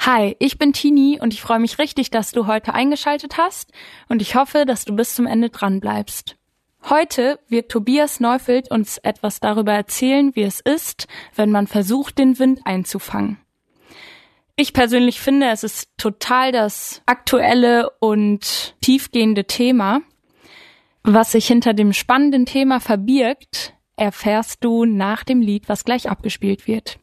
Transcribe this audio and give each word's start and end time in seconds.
Hi, 0.00 0.36
ich 0.38 0.58
bin 0.58 0.72
Tini 0.72 1.18
und 1.20 1.34
ich 1.34 1.42
freue 1.42 1.58
mich 1.58 1.78
richtig, 1.78 2.10
dass 2.10 2.32
du 2.32 2.46
heute 2.46 2.72
eingeschaltet 2.72 3.36
hast 3.36 3.72
und 4.08 4.22
ich 4.22 4.36
hoffe, 4.36 4.64
dass 4.64 4.84
du 4.84 4.94
bis 4.94 5.14
zum 5.14 5.26
Ende 5.26 5.50
dran 5.50 5.80
bleibst. 5.80 6.36
Heute 6.88 7.40
wird 7.48 7.70
Tobias 7.70 8.20
Neufeld 8.20 8.70
uns 8.70 8.98
etwas 8.98 9.40
darüber 9.40 9.72
erzählen, 9.72 10.34
wie 10.34 10.44
es 10.44 10.60
ist, 10.60 11.08
wenn 11.34 11.50
man 11.50 11.66
versucht, 11.66 12.18
den 12.18 12.38
Wind 12.38 12.60
einzufangen. 12.64 13.38
Ich 14.56 14.72
persönlich 14.72 15.20
finde, 15.20 15.48
es 15.48 15.64
ist 15.64 15.90
total 15.98 16.52
das 16.52 17.02
aktuelle 17.06 17.90
und 17.98 18.76
tiefgehende 18.80 19.44
Thema. 19.44 20.00
Was 21.02 21.32
sich 21.32 21.46
hinter 21.46 21.74
dem 21.74 21.92
spannenden 21.92 22.46
Thema 22.46 22.80
verbirgt, 22.80 23.74
erfährst 23.96 24.64
du 24.64 24.84
nach 24.84 25.24
dem 25.24 25.40
Lied, 25.40 25.68
was 25.68 25.84
gleich 25.84 26.08
abgespielt 26.08 26.66
wird. 26.66 26.98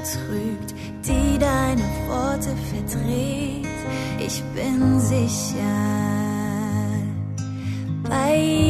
Betrügt, 0.00 0.74
die 1.06 1.38
deine 1.38 1.82
Worte 2.08 2.54
verdreht. 2.70 3.66
Ich 4.18 4.42
bin 4.54 5.00
sicher 5.00 5.60
bei 8.08 8.69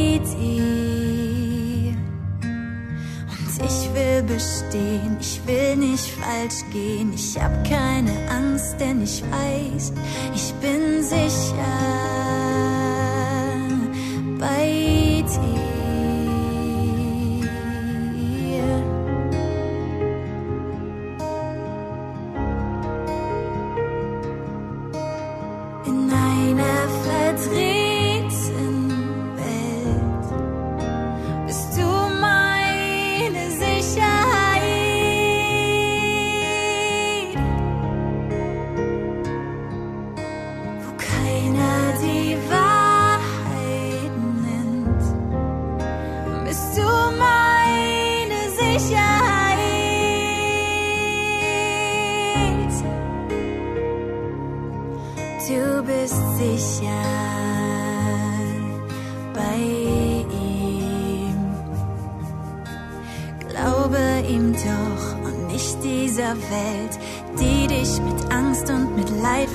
ich 4.41 4.47
will 4.47 4.61
bestehen, 4.71 5.17
ich 5.21 5.47
will 5.47 5.77
nicht 5.77 6.11
falsch 6.11 6.65
gehen. 6.73 7.13
Ich 7.15 7.39
hab 7.41 7.53
keine 7.69 8.13
Angst, 8.31 8.77
denn 8.81 9.03
ich 9.03 9.23
weiß, 9.23 9.93
ich 10.35 10.53
bin 10.55 11.03
sicher 11.03 12.00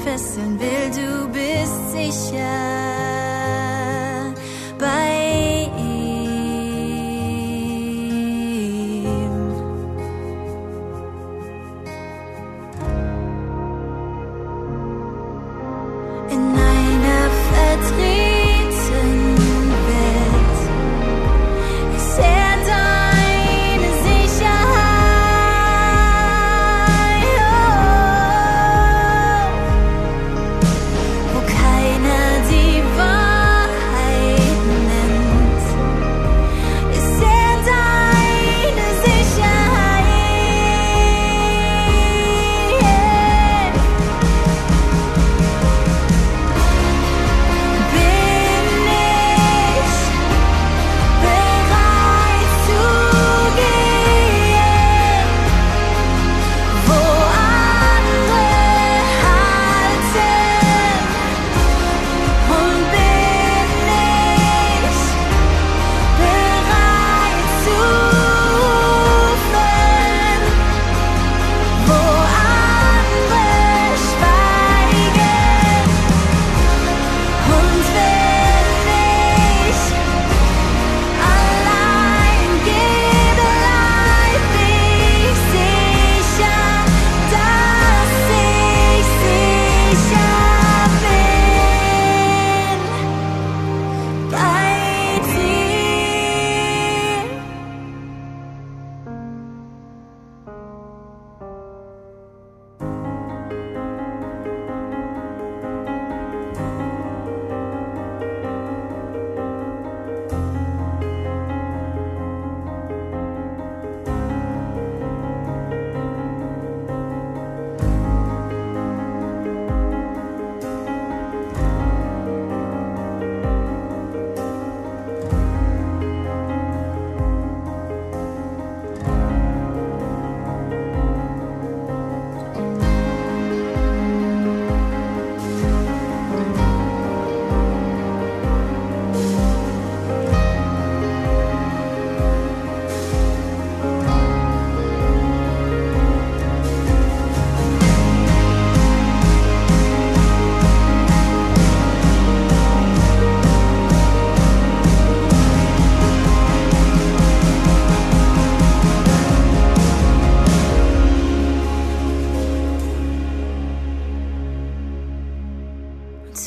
fesseln 0.06 0.60
will, 0.60 0.92
du 0.92 1.28
bist 1.30 1.92
sicher. 1.92 2.44
Bei 4.78 5.15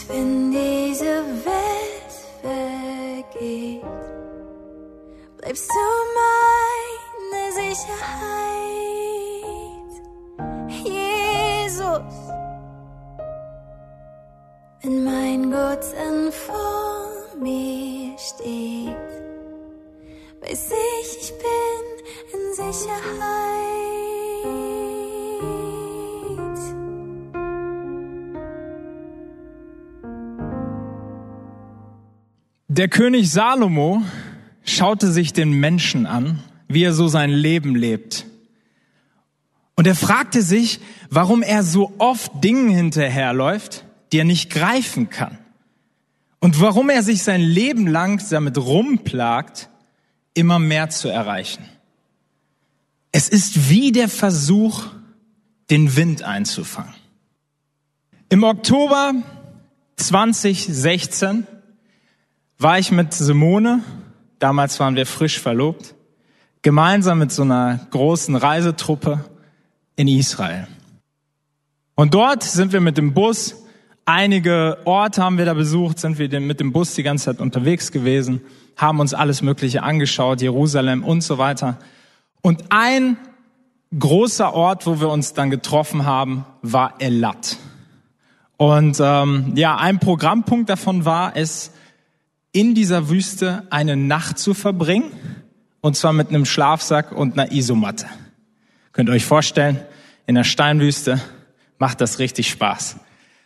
wenn 0.09 0.51
diese 0.51 1.23
Welt 1.45 2.13
vergeht, 2.41 3.83
bleibst 5.37 5.71
du 5.71 5.85
meine 7.31 7.53
Sicherheit. 7.53 7.99
Jesus, 10.85 12.15
wenn 14.83 15.05
mein 15.05 15.51
Gott 15.51 15.85
dann 15.95 16.33
vor 16.33 17.09
mir 17.39 18.17
steht, 18.19 18.97
weiß 20.41 20.71
ich, 21.03 21.19
ich 21.21 21.33
bin 21.39 21.85
in 22.33 22.55
Sicherheit. 22.55 23.78
Der 32.79 32.87
König 32.87 33.29
Salomo 33.29 34.05
schaute 34.63 35.11
sich 35.11 35.33
den 35.33 35.51
Menschen 35.51 36.07
an, 36.07 36.45
wie 36.69 36.85
er 36.85 36.93
so 36.93 37.09
sein 37.09 37.31
Leben 37.31 37.75
lebt. 37.75 38.25
Und 39.75 39.89
er 39.89 39.97
fragte 39.97 40.43
sich, 40.43 40.79
warum 41.11 41.43
er 41.43 41.65
so 41.65 41.93
oft 41.99 42.31
Dingen 42.45 42.69
hinterherläuft, 42.69 43.85
die 44.13 44.19
er 44.19 44.25
nicht 44.25 44.49
greifen 44.49 45.11
kann. 45.11 45.39
Und 46.39 46.61
warum 46.61 46.89
er 46.89 47.03
sich 47.03 47.25
sein 47.25 47.41
Leben 47.41 47.89
lang 47.89 48.23
damit 48.31 48.57
rumplagt, 48.57 49.71
immer 50.35 50.61
mehr 50.61 50.89
zu 50.89 51.09
erreichen. 51.09 51.65
Es 53.11 53.29
ist 53.29 53.71
wie 53.71 53.91
der 53.91 54.09
Versuch, 54.09 54.85
den 55.69 55.97
Wind 55.97 56.23
einzufangen. 56.23 56.95
Im 58.29 58.45
Oktober 58.45 59.15
2016 59.97 61.45
war 62.59 62.79
ich 62.79 62.91
mit 62.91 63.15
Simone, 63.15 63.81
damals 64.41 64.81
waren 64.81 64.97
wir 64.97 65.07
frisch 65.07 65.39
verlobt, 65.39 65.95
gemeinsam 66.63 67.21
mit 67.21 67.31
so 67.31 67.43
einer 67.43 67.87
großen 67.91 68.35
Reisetruppe 68.35 69.25
in 69.95 70.09
Israel. 70.09 70.67
Und 71.95 72.15
dort 72.15 72.43
sind 72.43 72.73
wir 72.73 72.81
mit 72.81 72.99
dem 72.99 73.15
Bus, 73.15 73.55
einige 74.05 74.79
Orte 74.85 75.23
haben 75.23 75.39
wir 75.39 75.45
da 75.45 75.55
besucht, 75.55 76.01
sind 76.01 76.19
wir 76.19 76.41
mit 76.41 76.59
dem 76.59 76.73
Bus 76.73 76.95
die 76.95 77.05
ganze 77.05 77.27
Zeit 77.27 77.41
unterwegs 77.41 77.93
gewesen, 77.93 78.41
haben 78.77 78.99
uns 78.99 79.15
alles 79.15 79.41
Mögliche 79.41 79.85
angeschaut, 79.85 80.43
Jerusalem 80.43 81.05
und 81.05 81.23
so 81.23 81.39
weiter. 81.39 81.79
Und 82.41 82.65
ein 82.71 83.17
großer 83.97 84.53
Ort, 84.53 84.85
wo 84.87 85.01
wir 85.01 85.11
uns 85.11 85.33
dann 85.33 85.51
getroffen 85.51 86.07
haben, 86.07 86.45
war 86.63 86.95
Elat. 86.99 87.57
Und 88.57 88.99
ähm, 89.01 89.53
ja, 89.55 89.77
ein 89.77 90.01
Programmpunkt 90.01 90.69
davon 90.69 91.05
war 91.05 91.37
es, 91.37 91.73
in 92.59 92.75
dieser 92.75 93.09
Wüste 93.09 93.69
eine 93.71 93.97
Nacht 93.97 94.41
zu 94.41 94.53
verbringen, 94.53 95.13
und 95.81 95.97
zwar 95.97 96.13
mit 96.13 96.31
einem 96.31 96.45
Schlafsack 96.45 97.13
und 97.13 97.39
einer 97.39 97.53
Isomatte. 97.53 98.07
Könnt 98.93 99.09
ihr 99.09 99.13
euch 99.13 99.25
vorstellen, 99.25 99.79
in 100.27 100.35
der 100.35 100.43
Steinwüste 100.43 101.21
macht 101.79 102.01
das 102.01 102.19
richtig 102.19 102.51
Spaß. 102.51 102.97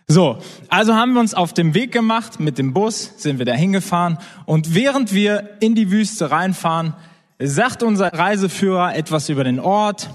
So, 0.09 0.39
also 0.71 0.95
haben 0.95 1.13
wir 1.13 1.21
uns 1.21 1.35
auf 1.35 1.53
dem 1.53 1.75
Weg 1.75 1.93
gemacht, 1.93 2.41
mit 2.41 2.57
dem 2.57 2.73
Bus 2.73 3.13
sind 3.19 3.39
wir 3.39 3.45
da 3.45 3.53
hingefahren 3.53 4.17
und 4.47 4.75
während 4.75 5.13
wir 5.13 5.59
in 5.61 5.75
die 5.75 5.91
Wüste 5.91 6.31
reinfahren, 6.31 6.95
sagt 7.39 7.83
unser 7.83 8.15
Reiseführer 8.15 8.97
etwas 8.97 9.29
über 9.29 9.45
den 9.45 9.61
Ort. 9.61 10.09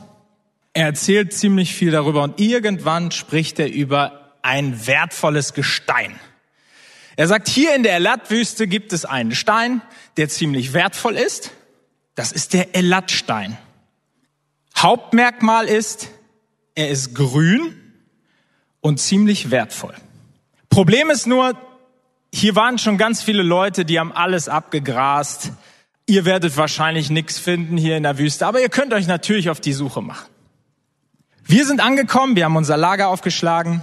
Er 0.74 0.88
erzählt 0.88 1.34
ziemlich 1.34 1.76
viel 1.76 1.92
darüber 1.92 2.24
und 2.24 2.40
irgendwann 2.40 3.12
spricht 3.12 3.60
er 3.60 3.72
über 3.72 4.34
ein 4.42 4.88
wertvolles 4.88 5.54
Gestein. 5.54 6.16
Er 7.18 7.28
sagt, 7.28 7.50
hier 7.50 7.76
in 7.76 7.82
der 7.82 7.96
Elat-Wüste 7.96 8.68
gibt 8.68 8.94
es 8.94 9.04
einen 9.04 9.34
Stein, 9.34 9.82
der 10.18 10.30
ziemlich 10.30 10.74
wertvoll 10.74 11.16
ist. 11.16 11.52
Das 12.14 12.32
ist 12.32 12.54
der 12.54 12.76
Elat-Stein. 12.76 13.58
Hauptmerkmal 14.78 15.66
ist, 15.66 16.10
er 16.76 16.90
ist 16.90 17.16
grün 17.16 17.74
und 18.82 19.00
ziemlich 19.00 19.50
wertvoll. 19.50 19.96
Problem 20.70 21.10
ist 21.10 21.26
nur, 21.26 21.58
hier 22.32 22.56
waren 22.56 22.78
schon 22.78 23.00
ganz 23.00 23.24
viele 23.24 23.42
Leute, 23.42 23.84
die 23.84 24.00
haben 24.00 24.12
alles 24.12 24.48
abgegrast. 24.48 25.54
Ihr 26.06 26.24
werdet 26.24 26.56
wahrscheinlich 26.56 27.10
nichts 27.10 27.40
finden 27.40 27.78
hier 27.78 27.98
in 27.98 28.04
der 28.04 28.20
Wüste, 28.20 28.46
aber 28.46 28.62
ihr 28.62 28.70
könnt 28.70 28.94
euch 28.94 29.08
natürlich 29.08 29.50
auf 29.50 29.60
die 29.60 29.74
Suche 29.74 30.04
machen. 30.04 30.30
Wir 31.44 31.66
sind 31.66 31.80
angekommen, 31.80 32.36
wir 32.36 32.46
haben 32.46 32.58
unser 32.58 32.78
Lager 32.78 33.08
aufgeschlagen, 33.08 33.82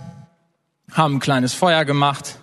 haben 0.93 1.17
ein 1.17 1.21
kleines 1.21 1.53
Feuer 1.53 1.85
gemacht 1.85 2.39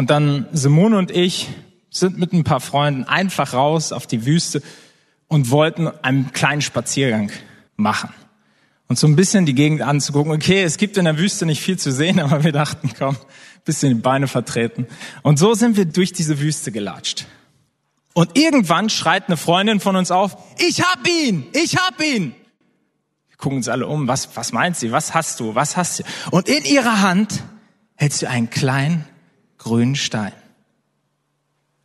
und 0.00 0.08
dann 0.08 0.46
Simone 0.52 0.96
und 0.96 1.10
ich 1.10 1.48
sind 1.90 2.18
mit 2.18 2.32
ein 2.32 2.42
paar 2.42 2.60
Freunden 2.60 3.04
einfach 3.04 3.52
raus 3.52 3.92
auf 3.92 4.06
die 4.06 4.24
Wüste 4.24 4.62
und 5.28 5.50
wollten 5.50 5.88
einen 5.88 6.32
kleinen 6.32 6.62
Spaziergang 6.62 7.30
machen. 7.76 8.08
Und 8.88 8.98
so 8.98 9.06
ein 9.06 9.14
bisschen 9.14 9.44
die 9.44 9.54
Gegend 9.54 9.82
anzugucken. 9.82 10.32
Okay, 10.32 10.62
es 10.62 10.78
gibt 10.78 10.96
in 10.96 11.04
der 11.04 11.18
Wüste 11.18 11.44
nicht 11.44 11.60
viel 11.60 11.78
zu 11.78 11.92
sehen, 11.92 12.18
aber 12.18 12.44
wir 12.44 12.52
dachten, 12.52 12.90
komm, 12.98 13.14
bisschen 13.66 13.90
die 13.90 14.00
Beine 14.00 14.26
vertreten. 14.26 14.86
Und 15.20 15.38
so 15.38 15.52
sind 15.52 15.76
wir 15.76 15.84
durch 15.84 16.14
diese 16.14 16.40
Wüste 16.40 16.72
gelatscht. 16.72 17.26
Und 18.14 18.38
irgendwann 18.38 18.88
schreit 18.88 19.26
eine 19.26 19.36
Freundin 19.36 19.80
von 19.80 19.96
uns 19.96 20.10
auf, 20.10 20.34
ich 20.56 20.80
hab 20.80 21.06
ihn, 21.06 21.44
ich 21.52 21.76
hab 21.76 22.02
ihn. 22.02 22.34
Wir 23.28 23.36
gucken 23.36 23.58
uns 23.58 23.68
alle 23.68 23.86
um, 23.86 24.08
was, 24.08 24.34
was 24.34 24.52
meint 24.52 24.78
sie, 24.78 24.92
was 24.92 25.12
hast 25.12 25.40
du, 25.40 25.54
was 25.54 25.76
hast 25.76 25.98
du? 25.98 26.04
Und 26.30 26.48
in 26.48 26.64
ihrer 26.64 27.02
Hand 27.02 27.42
hält 27.96 28.14
sie 28.14 28.28
einen 28.28 28.48
kleinen 28.48 29.04
grünen 29.60 29.94
Stein. 29.94 30.32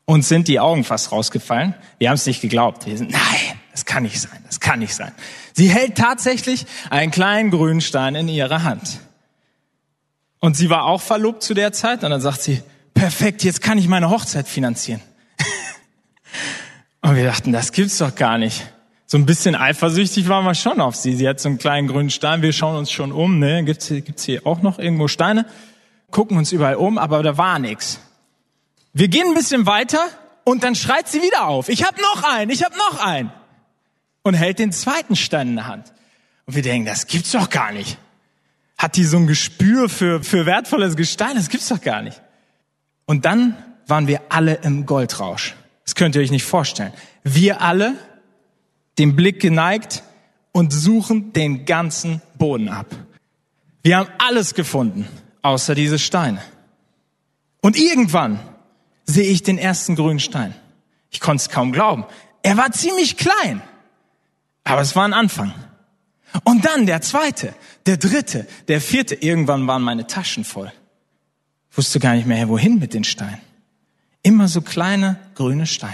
Uns 0.05 0.29
sind 0.29 0.47
die 0.47 0.59
Augen 0.59 0.83
fast 0.83 1.11
rausgefallen. 1.11 1.75
Wir 1.99 2.09
haben 2.09 2.15
es 2.15 2.25
nicht 2.25 2.41
geglaubt. 2.41 2.85
Wir 2.85 2.97
sind, 2.97 3.11
nein, 3.11 3.59
das 3.71 3.85
kann 3.85 4.03
nicht 4.03 4.19
sein, 4.19 4.43
das 4.45 4.59
kann 4.59 4.79
nicht 4.79 4.95
sein. 4.95 5.11
Sie 5.53 5.69
hält 5.69 5.95
tatsächlich 5.95 6.65
einen 6.89 7.11
kleinen 7.11 7.51
grünen 7.51 7.81
Stein 7.81 8.15
in 8.15 8.27
ihrer 8.27 8.63
Hand. 8.63 8.99
Und 10.39 10.55
sie 10.55 10.69
war 10.69 10.85
auch 10.85 11.01
verlobt 11.01 11.43
zu 11.43 11.53
der 11.53 11.73
Zeit 11.73 12.03
und 12.03 12.11
dann 12.11 12.21
sagt 12.21 12.41
sie, 12.41 12.61
perfekt, 12.93 13.43
jetzt 13.43 13.61
kann 13.61 13.77
ich 13.77 13.87
meine 13.87 14.09
Hochzeit 14.09 14.47
finanzieren. 14.47 15.01
und 17.01 17.15
wir 17.15 17.25
dachten, 17.25 17.51
das 17.51 17.71
gibt's 17.71 17.97
doch 17.97 18.15
gar 18.15 18.37
nicht. 18.37 18.63
So 19.07 19.17
ein 19.17 19.25
bisschen 19.25 19.55
eifersüchtig 19.55 20.29
waren 20.29 20.45
wir 20.45 20.55
schon 20.55 20.81
auf 20.81 20.95
sie. 20.95 21.15
Sie 21.15 21.27
hat 21.27 21.39
so 21.39 21.49
einen 21.49 21.57
kleinen 21.57 21.87
grünen 21.87 22.09
Stein. 22.09 22.41
Wir 22.41 22.53
schauen 22.53 22.75
uns 22.75 22.91
schon 22.91 23.11
um. 23.11 23.39
Ne? 23.39 23.63
Gibt's 23.63 23.87
hier, 23.87 24.01
gibt's 24.01 24.23
hier 24.23 24.45
auch 24.45 24.61
noch 24.61 24.79
irgendwo 24.79 25.07
Steine? 25.07 25.45
Gucken 26.11 26.37
uns 26.37 26.51
überall 26.51 26.75
um, 26.75 26.97
aber 26.97 27.23
da 27.23 27.37
war 27.37 27.59
nichts. 27.59 27.99
Wir 28.93 29.07
gehen 29.07 29.27
ein 29.27 29.33
bisschen 29.33 29.65
weiter 29.65 30.07
und 30.45 30.63
dann 30.63 30.75
schreit 30.75 31.07
sie 31.07 31.21
wieder 31.21 31.47
auf. 31.47 31.69
Ich 31.69 31.83
habe 31.83 32.01
noch 32.01 32.23
einen, 32.23 32.49
ich 32.49 32.63
habe 32.63 32.77
noch 32.77 33.03
einen. 33.03 33.31
Und 34.23 34.33
hält 34.33 34.59
den 34.59 34.71
zweiten 34.71 35.15
Stein 35.15 35.49
in 35.49 35.55
der 35.55 35.67
Hand. 35.67 35.93
Und 36.45 36.55
wir 36.55 36.61
denken, 36.61 36.87
das 36.87 37.07
gibt's 37.07 37.31
doch 37.31 37.49
gar 37.49 37.71
nicht. 37.71 37.97
Hat 38.77 38.95
die 38.95 39.03
so 39.03 39.17
ein 39.17 39.27
Gespür 39.27 39.89
für, 39.89 40.23
für 40.23 40.45
wertvolles 40.45 40.95
Gestein? 40.95 41.35
Das 41.35 41.49
gibt's 41.49 41.67
doch 41.67 41.81
gar 41.81 42.01
nicht. 42.01 42.21
Und 43.05 43.25
dann 43.25 43.55
waren 43.87 44.07
wir 44.07 44.21
alle 44.29 44.55
im 44.55 44.85
Goldrausch. 44.85 45.55
Das 45.83 45.95
könnt 45.95 46.15
ihr 46.15 46.21
euch 46.21 46.31
nicht 46.31 46.45
vorstellen. 46.45 46.93
Wir 47.23 47.61
alle, 47.61 47.95
den 48.97 49.15
Blick 49.15 49.39
geneigt 49.39 50.03
und 50.51 50.71
suchen 50.71 51.33
den 51.33 51.65
ganzen 51.65 52.21
Boden 52.37 52.69
ab. 52.69 52.87
Wir 53.83 53.97
haben 53.97 54.09
alles 54.17 54.55
gefunden 54.55 55.07
außer 55.45 55.75
diese 55.75 55.99
Steine. 55.99 56.41
Und 57.61 57.77
irgendwann 57.77 58.39
sehe 59.05 59.27
ich 59.27 59.43
den 59.43 59.59
ersten 59.59 59.95
grünen 59.95 60.19
Stein. 60.19 60.55
Ich 61.11 61.19
konnte 61.19 61.41
es 61.41 61.49
kaum 61.49 61.71
glauben. 61.71 62.05
Er 62.41 62.57
war 62.57 62.71
ziemlich 62.71 63.15
klein, 63.15 63.61
aber 64.63 64.81
es 64.81 64.95
war 64.95 65.07
ein 65.07 65.13
Anfang. 65.13 65.53
Und 66.43 66.65
dann 66.65 66.87
der 66.87 67.01
zweite, 67.01 67.53
der 67.85 67.97
dritte, 67.97 68.47
der 68.67 68.81
vierte. 68.81 69.15
Irgendwann 69.15 69.67
waren 69.67 69.83
meine 69.83 70.07
Taschen 70.07 70.43
voll. 70.43 70.71
Wusste 71.71 71.99
gar 71.99 72.15
nicht 72.15 72.25
mehr, 72.25 72.49
wohin 72.49 72.79
mit 72.79 72.93
den 72.93 73.03
Steinen. 73.03 73.39
Immer 74.23 74.47
so 74.47 74.61
kleine 74.61 75.19
grüne 75.35 75.67
Steine. 75.67 75.93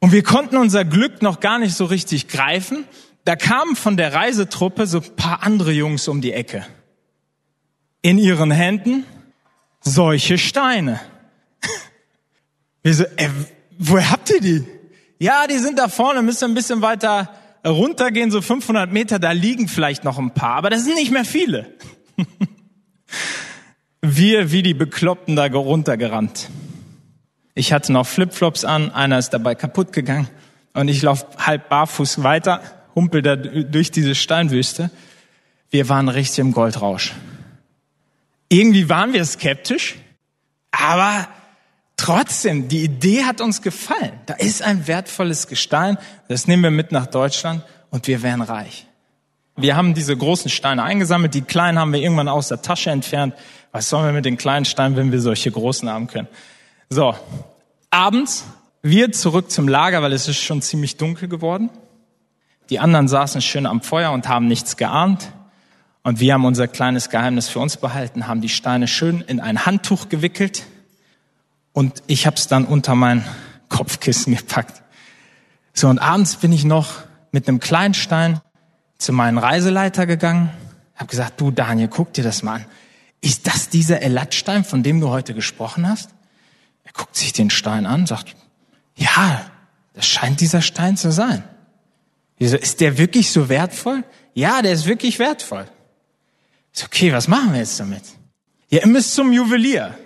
Und 0.00 0.12
wir 0.12 0.22
konnten 0.22 0.56
unser 0.56 0.86
Glück 0.86 1.20
noch 1.20 1.40
gar 1.40 1.58
nicht 1.58 1.74
so 1.74 1.84
richtig 1.84 2.26
greifen. 2.28 2.84
Da 3.26 3.36
kamen 3.36 3.76
von 3.76 3.98
der 3.98 4.14
Reisetruppe 4.14 4.86
so 4.86 5.02
paar 5.02 5.42
andere 5.42 5.72
Jungs 5.72 6.08
um 6.08 6.22
die 6.22 6.32
Ecke 6.32 6.64
in 8.02 8.18
ihren 8.18 8.50
Händen 8.50 9.04
solche 9.80 10.38
Steine. 10.38 11.00
Wir 12.82 12.94
so, 12.94 13.04
äh, 13.04 13.28
woher 13.78 14.10
habt 14.10 14.30
ihr 14.30 14.40
die? 14.40 14.66
Ja, 15.18 15.46
die 15.46 15.58
sind 15.58 15.78
da 15.78 15.88
vorne, 15.88 16.22
müsst 16.22 16.42
ihr 16.42 16.48
ein 16.48 16.54
bisschen 16.54 16.82
weiter 16.82 17.28
runtergehen, 17.66 18.30
so 18.30 18.40
500 18.40 18.90
Meter, 18.90 19.18
da 19.18 19.32
liegen 19.32 19.68
vielleicht 19.68 20.04
noch 20.04 20.18
ein 20.18 20.32
paar, 20.32 20.56
aber 20.56 20.70
das 20.70 20.84
sind 20.84 20.94
nicht 20.94 21.10
mehr 21.10 21.24
viele. 21.24 21.74
Wir 24.02 24.50
wie 24.50 24.62
die 24.62 24.72
Bekloppten 24.72 25.36
da 25.36 25.44
runtergerannt. 25.46 26.48
Ich 27.54 27.74
hatte 27.74 27.92
noch 27.92 28.06
Flipflops 28.06 28.64
an, 28.64 28.90
einer 28.90 29.18
ist 29.18 29.30
dabei 29.30 29.54
kaputt 29.54 29.92
gegangen 29.92 30.28
und 30.72 30.88
ich 30.88 31.02
laufe 31.02 31.26
halb 31.38 31.68
barfuß 31.68 32.22
weiter, 32.22 32.62
humpel 32.94 33.20
da 33.20 33.36
durch 33.36 33.90
diese 33.90 34.14
Steinwüste. 34.14 34.90
Wir 35.68 35.88
waren 35.90 36.08
richtig 36.08 36.38
im 36.38 36.52
Goldrausch. 36.52 37.12
Irgendwie 38.52 38.88
waren 38.88 39.12
wir 39.12 39.24
skeptisch, 39.24 39.96
aber 40.72 41.28
trotzdem, 41.96 42.68
die 42.68 42.82
Idee 42.82 43.24
hat 43.24 43.40
uns 43.40 43.62
gefallen. 43.62 44.12
Da 44.26 44.34
ist 44.34 44.60
ein 44.60 44.88
wertvolles 44.88 45.46
Gestein, 45.46 45.96
das 46.28 46.48
nehmen 46.48 46.64
wir 46.64 46.70
mit 46.72 46.90
nach 46.90 47.06
Deutschland 47.06 47.62
und 47.90 48.08
wir 48.08 48.22
werden 48.22 48.42
reich. 48.42 48.86
Wir 49.56 49.76
haben 49.76 49.94
diese 49.94 50.16
großen 50.16 50.50
Steine 50.50 50.82
eingesammelt, 50.82 51.34
die 51.34 51.42
kleinen 51.42 51.78
haben 51.78 51.92
wir 51.92 52.00
irgendwann 52.00 52.28
aus 52.28 52.48
der 52.48 52.60
Tasche 52.60 52.90
entfernt. 52.90 53.34
Was 53.70 53.88
sollen 53.88 54.06
wir 54.06 54.12
mit 54.12 54.24
den 54.24 54.36
kleinen 54.36 54.64
Steinen, 54.64 54.96
wenn 54.96 55.12
wir 55.12 55.20
solche 55.20 55.52
großen 55.52 55.88
haben 55.88 56.08
können? 56.08 56.28
So, 56.88 57.14
abends, 57.90 58.44
wir 58.82 59.12
zurück 59.12 59.50
zum 59.50 59.68
Lager, 59.68 60.02
weil 60.02 60.12
es 60.12 60.26
ist 60.26 60.38
schon 60.38 60.60
ziemlich 60.60 60.96
dunkel 60.96 61.28
geworden. 61.28 61.70
Die 62.68 62.80
anderen 62.80 63.06
saßen 63.06 63.42
schön 63.42 63.66
am 63.66 63.80
Feuer 63.80 64.10
und 64.10 64.28
haben 64.28 64.48
nichts 64.48 64.76
geahnt. 64.76 65.30
Und 66.02 66.20
wir 66.20 66.34
haben 66.34 66.44
unser 66.44 66.66
kleines 66.66 67.10
Geheimnis 67.10 67.48
für 67.48 67.58
uns 67.58 67.76
behalten, 67.76 68.26
haben 68.26 68.40
die 68.40 68.48
Steine 68.48 68.88
schön 68.88 69.20
in 69.20 69.40
ein 69.40 69.66
Handtuch 69.66 70.08
gewickelt 70.08 70.64
und 71.72 72.02
ich 72.06 72.26
habe 72.26 72.36
es 72.36 72.46
dann 72.46 72.64
unter 72.64 72.94
mein 72.94 73.24
Kopfkissen 73.68 74.34
gepackt. 74.34 74.82
So, 75.74 75.88
und 75.88 75.98
abends 75.98 76.36
bin 76.36 76.52
ich 76.52 76.64
noch 76.64 77.02
mit 77.32 77.48
einem 77.48 77.60
kleinen 77.60 77.94
Stein 77.94 78.40
zu 78.98 79.12
meinem 79.12 79.38
Reiseleiter 79.38 80.06
gegangen, 80.06 80.50
habe 80.94 81.08
gesagt, 81.08 81.40
du 81.40 81.50
Daniel, 81.50 81.88
guck 81.88 82.12
dir 82.12 82.24
das 82.24 82.42
mal 82.42 82.56
an. 82.56 82.66
Ist 83.20 83.46
das 83.46 83.68
dieser 83.68 84.00
Elatstein, 84.02 84.64
von 84.64 84.82
dem 84.82 85.00
du 85.00 85.10
heute 85.10 85.34
gesprochen 85.34 85.86
hast? 85.88 86.10
Er 86.84 86.92
guckt 86.92 87.16
sich 87.16 87.32
den 87.32 87.50
Stein 87.50 87.86
an, 87.86 88.06
sagt, 88.06 88.34
ja, 88.96 89.44
das 89.94 90.06
scheint 90.06 90.40
dieser 90.40 90.62
Stein 90.62 90.96
zu 90.96 91.12
sein. 91.12 91.44
Ist 92.38 92.80
der 92.80 92.96
wirklich 92.96 93.30
so 93.30 93.50
wertvoll? 93.50 94.02
Ja, 94.32 94.62
der 94.62 94.72
ist 94.72 94.86
wirklich 94.86 95.18
wertvoll. 95.18 95.66
Okay, 96.84 97.12
was 97.12 97.28
machen 97.28 97.52
wir 97.52 97.60
jetzt 97.60 97.78
damit? 97.80 98.02
Ja, 98.68 98.80
ihr 98.80 98.86
müsst 98.86 99.14
zum 99.14 99.32
Juwelier. 99.32 99.98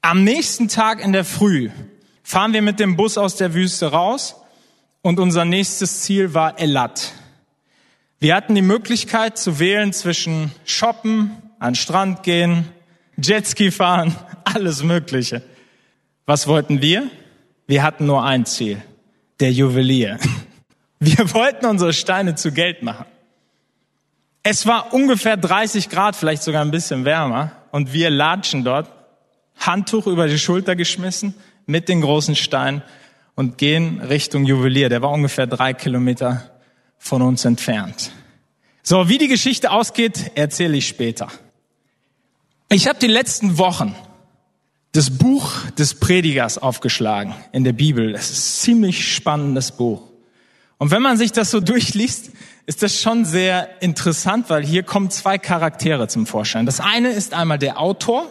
Am 0.00 0.24
nächsten 0.24 0.68
Tag 0.68 1.02
in 1.02 1.12
der 1.12 1.24
Früh 1.24 1.70
fahren 2.22 2.52
wir 2.52 2.62
mit 2.62 2.80
dem 2.80 2.96
Bus 2.96 3.18
aus 3.18 3.36
der 3.36 3.54
Wüste 3.54 3.86
raus 3.86 4.36
und 5.02 5.20
unser 5.20 5.44
nächstes 5.44 6.02
Ziel 6.02 6.34
war 6.34 6.58
Elat. 6.58 7.12
Wir 8.18 8.34
hatten 8.34 8.54
die 8.54 8.62
Möglichkeit 8.62 9.36
zu 9.36 9.58
wählen 9.58 9.92
zwischen 9.92 10.50
Shoppen, 10.64 11.30
an 11.58 11.74
Strand 11.74 12.22
gehen, 12.22 12.68
Jetski 13.16 13.70
fahren, 13.70 14.16
alles 14.44 14.82
Mögliche. 14.82 15.42
Was 16.26 16.46
wollten 16.46 16.80
wir? 16.80 17.10
Wir 17.66 17.82
hatten 17.82 18.06
nur 18.06 18.24
ein 18.24 18.46
Ziel, 18.46 18.82
der 19.40 19.52
Juwelier. 19.52 20.18
Wir 21.00 21.34
wollten 21.34 21.66
unsere 21.66 21.92
Steine 21.92 22.34
zu 22.34 22.50
Geld 22.50 22.82
machen. 22.82 23.04
Es 24.46 24.66
war 24.66 24.92
ungefähr 24.92 25.38
30 25.38 25.88
Grad, 25.88 26.14
vielleicht 26.14 26.42
sogar 26.42 26.62
ein 26.62 26.70
bisschen 26.70 27.06
wärmer, 27.06 27.52
und 27.72 27.94
wir 27.94 28.10
latschen 28.10 28.62
dort, 28.62 28.90
Handtuch 29.58 30.06
über 30.06 30.28
die 30.28 30.38
Schulter 30.38 30.76
geschmissen, 30.76 31.34
mit 31.64 31.88
den 31.88 32.02
großen 32.02 32.36
Steinen 32.36 32.82
und 33.34 33.56
gehen 33.56 34.00
Richtung 34.00 34.44
Juwelier. 34.44 34.90
Der 34.90 35.00
war 35.00 35.10
ungefähr 35.10 35.46
drei 35.46 35.72
Kilometer 35.72 36.50
von 36.98 37.22
uns 37.22 37.46
entfernt. 37.46 38.12
So, 38.82 39.08
wie 39.08 39.16
die 39.16 39.28
Geschichte 39.28 39.70
ausgeht, 39.70 40.32
erzähle 40.34 40.76
ich 40.76 40.88
später. 40.88 41.28
Ich 42.68 42.86
habe 42.86 42.98
die 42.98 43.06
letzten 43.06 43.56
Wochen 43.56 43.94
das 44.92 45.16
Buch 45.16 45.50
des 45.78 45.94
Predigers 45.94 46.58
aufgeschlagen 46.58 47.34
in 47.52 47.64
der 47.64 47.72
Bibel. 47.72 48.14
Es 48.14 48.30
ist 48.30 48.36
ein 48.38 48.60
ziemlich 48.64 49.14
spannendes 49.14 49.72
Buch. 49.72 50.02
Und 50.78 50.90
wenn 50.90 51.02
man 51.02 51.16
sich 51.16 51.32
das 51.32 51.50
so 51.50 51.60
durchliest, 51.72 52.30
ist 52.66 52.82
das 52.82 53.00
schon 53.00 53.24
sehr 53.24 53.82
interessant, 53.82 54.48
weil 54.48 54.64
hier 54.64 54.82
kommen 54.82 55.10
zwei 55.10 55.38
Charaktere 55.38 56.08
zum 56.08 56.26
Vorschein. 56.26 56.66
Das 56.66 56.80
eine 56.80 57.10
ist 57.10 57.34
einmal 57.34 57.58
der 57.58 57.78
Autor, 57.78 58.26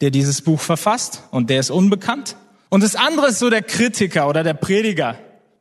der 0.00 0.10
dieses 0.10 0.42
Buch 0.42 0.60
verfasst 0.60 1.24
und 1.30 1.50
der 1.50 1.60
ist 1.60 1.70
unbekannt. 1.70 2.36
Und 2.68 2.82
das 2.82 2.94
andere 2.94 3.28
ist 3.28 3.38
so 3.38 3.50
der 3.50 3.62
Kritiker 3.62 4.28
oder 4.28 4.42
der 4.42 4.54
Prediger, 4.54 5.16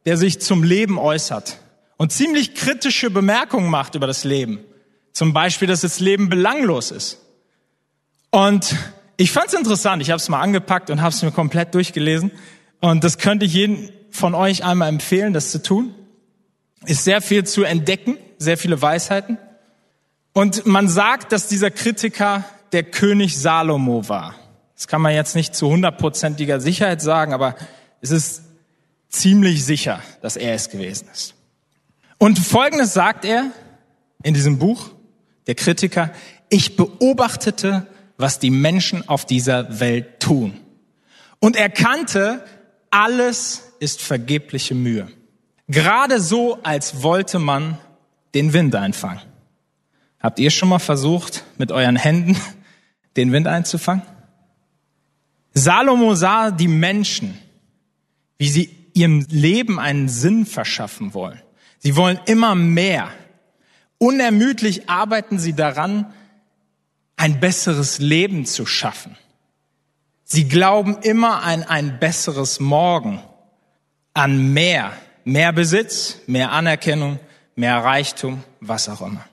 der 0.05 0.17
sich 0.17 0.39
zum 0.39 0.63
Leben 0.63 0.97
äußert 0.97 1.57
und 1.97 2.11
ziemlich 2.11 2.55
kritische 2.55 3.09
Bemerkungen 3.09 3.69
macht 3.69 3.95
über 3.95 4.07
das 4.07 4.23
Leben. 4.23 4.59
Zum 5.11 5.33
Beispiel, 5.33 5.67
dass 5.67 5.81
das 5.81 5.99
Leben 5.99 6.29
belanglos 6.29 6.91
ist. 6.91 7.19
Und 8.31 8.75
ich 9.17 9.31
fand 9.31 9.47
es 9.47 9.53
interessant. 9.53 10.01
Ich 10.01 10.11
habe 10.11 10.17
es 10.17 10.29
mal 10.29 10.39
angepackt 10.39 10.89
und 10.89 11.01
habe 11.01 11.13
es 11.13 11.21
mir 11.21 11.31
komplett 11.31 11.73
durchgelesen. 11.73 12.31
Und 12.79 13.03
das 13.03 13.17
könnte 13.17 13.45
ich 13.45 13.53
jeden 13.53 13.91
von 14.11 14.33
euch 14.33 14.63
einmal 14.63 14.87
empfehlen, 14.87 15.33
das 15.33 15.51
zu 15.51 15.61
tun. 15.61 15.93
Ist 16.85 17.03
sehr 17.03 17.21
viel 17.21 17.45
zu 17.45 17.63
entdecken, 17.63 18.17
sehr 18.37 18.57
viele 18.57 18.81
Weisheiten. 18.81 19.37
Und 20.33 20.65
man 20.65 20.87
sagt, 20.87 21.31
dass 21.31 21.47
dieser 21.47 21.71
Kritiker 21.71 22.45
der 22.71 22.83
König 22.83 23.37
Salomo 23.37 24.07
war. 24.07 24.35
Das 24.75 24.87
kann 24.87 25.01
man 25.01 25.13
jetzt 25.13 25.35
nicht 25.35 25.55
zu 25.55 25.67
hundertprozentiger 25.67 26.61
Sicherheit 26.61 27.01
sagen, 27.01 27.33
aber 27.33 27.55
es 27.99 28.11
ist 28.11 28.43
ziemlich 29.09 29.65
sicher, 29.65 30.01
dass 30.21 30.37
er 30.37 30.53
es 30.53 30.69
gewesen 30.69 31.09
ist. 31.11 31.35
Und 32.17 32.39
Folgendes 32.39 32.93
sagt 32.93 33.25
er 33.25 33.51
in 34.23 34.33
diesem 34.33 34.59
Buch, 34.59 34.91
der 35.47 35.55
Kritiker, 35.55 36.11
ich 36.49 36.77
beobachtete, 36.77 37.87
was 38.17 38.39
die 38.39 38.51
Menschen 38.51 39.07
auf 39.07 39.25
dieser 39.25 39.79
Welt 39.79 40.19
tun 40.19 40.59
und 41.39 41.55
erkannte, 41.55 42.43
alles 42.91 43.63
ist 43.79 44.01
vergebliche 44.01 44.75
Mühe. 44.75 45.07
Gerade 45.69 46.19
so, 46.19 46.57
als 46.63 47.03
wollte 47.03 47.37
man 47.37 47.77
den 48.33 48.53
Wind 48.53 48.75
einfangen. 48.75 49.21
Habt 50.19 50.39
ihr 50.39 50.49
schon 50.49 50.69
mal 50.69 50.79
versucht, 50.79 51.45
mit 51.57 51.71
euren 51.71 51.95
Händen 51.95 52.35
den 53.17 53.31
Wind 53.31 53.47
einzufangen? 53.47 54.03
Salomo 55.53 56.15
sah 56.15 56.51
die 56.51 56.67
Menschen, 56.67 57.37
wie 58.37 58.49
sie 58.49 58.75
ihrem 58.93 59.25
Leben 59.29 59.79
einen 59.79 60.09
Sinn 60.09 60.45
verschaffen 60.45 61.13
wollen. 61.13 61.41
Sie 61.77 61.95
wollen 61.95 62.19
immer 62.25 62.55
mehr. 62.55 63.09
Unermüdlich 63.99 64.89
arbeiten 64.89 65.37
sie 65.37 65.53
daran, 65.53 66.11
ein 67.15 67.39
besseres 67.39 67.99
Leben 67.99 68.45
zu 68.45 68.65
schaffen. 68.65 69.17
Sie 70.23 70.47
glauben 70.47 70.97
immer 71.01 71.43
an 71.43 71.63
ein 71.63 71.99
besseres 71.99 72.59
Morgen, 72.59 73.19
an 74.13 74.53
mehr, 74.53 74.93
mehr 75.25 75.53
Besitz, 75.53 76.17
mehr 76.27 76.51
Anerkennung, 76.51 77.19
mehr 77.55 77.77
Reichtum, 77.83 78.43
was 78.59 78.89
auch 78.89 79.01
immer. 79.01 79.25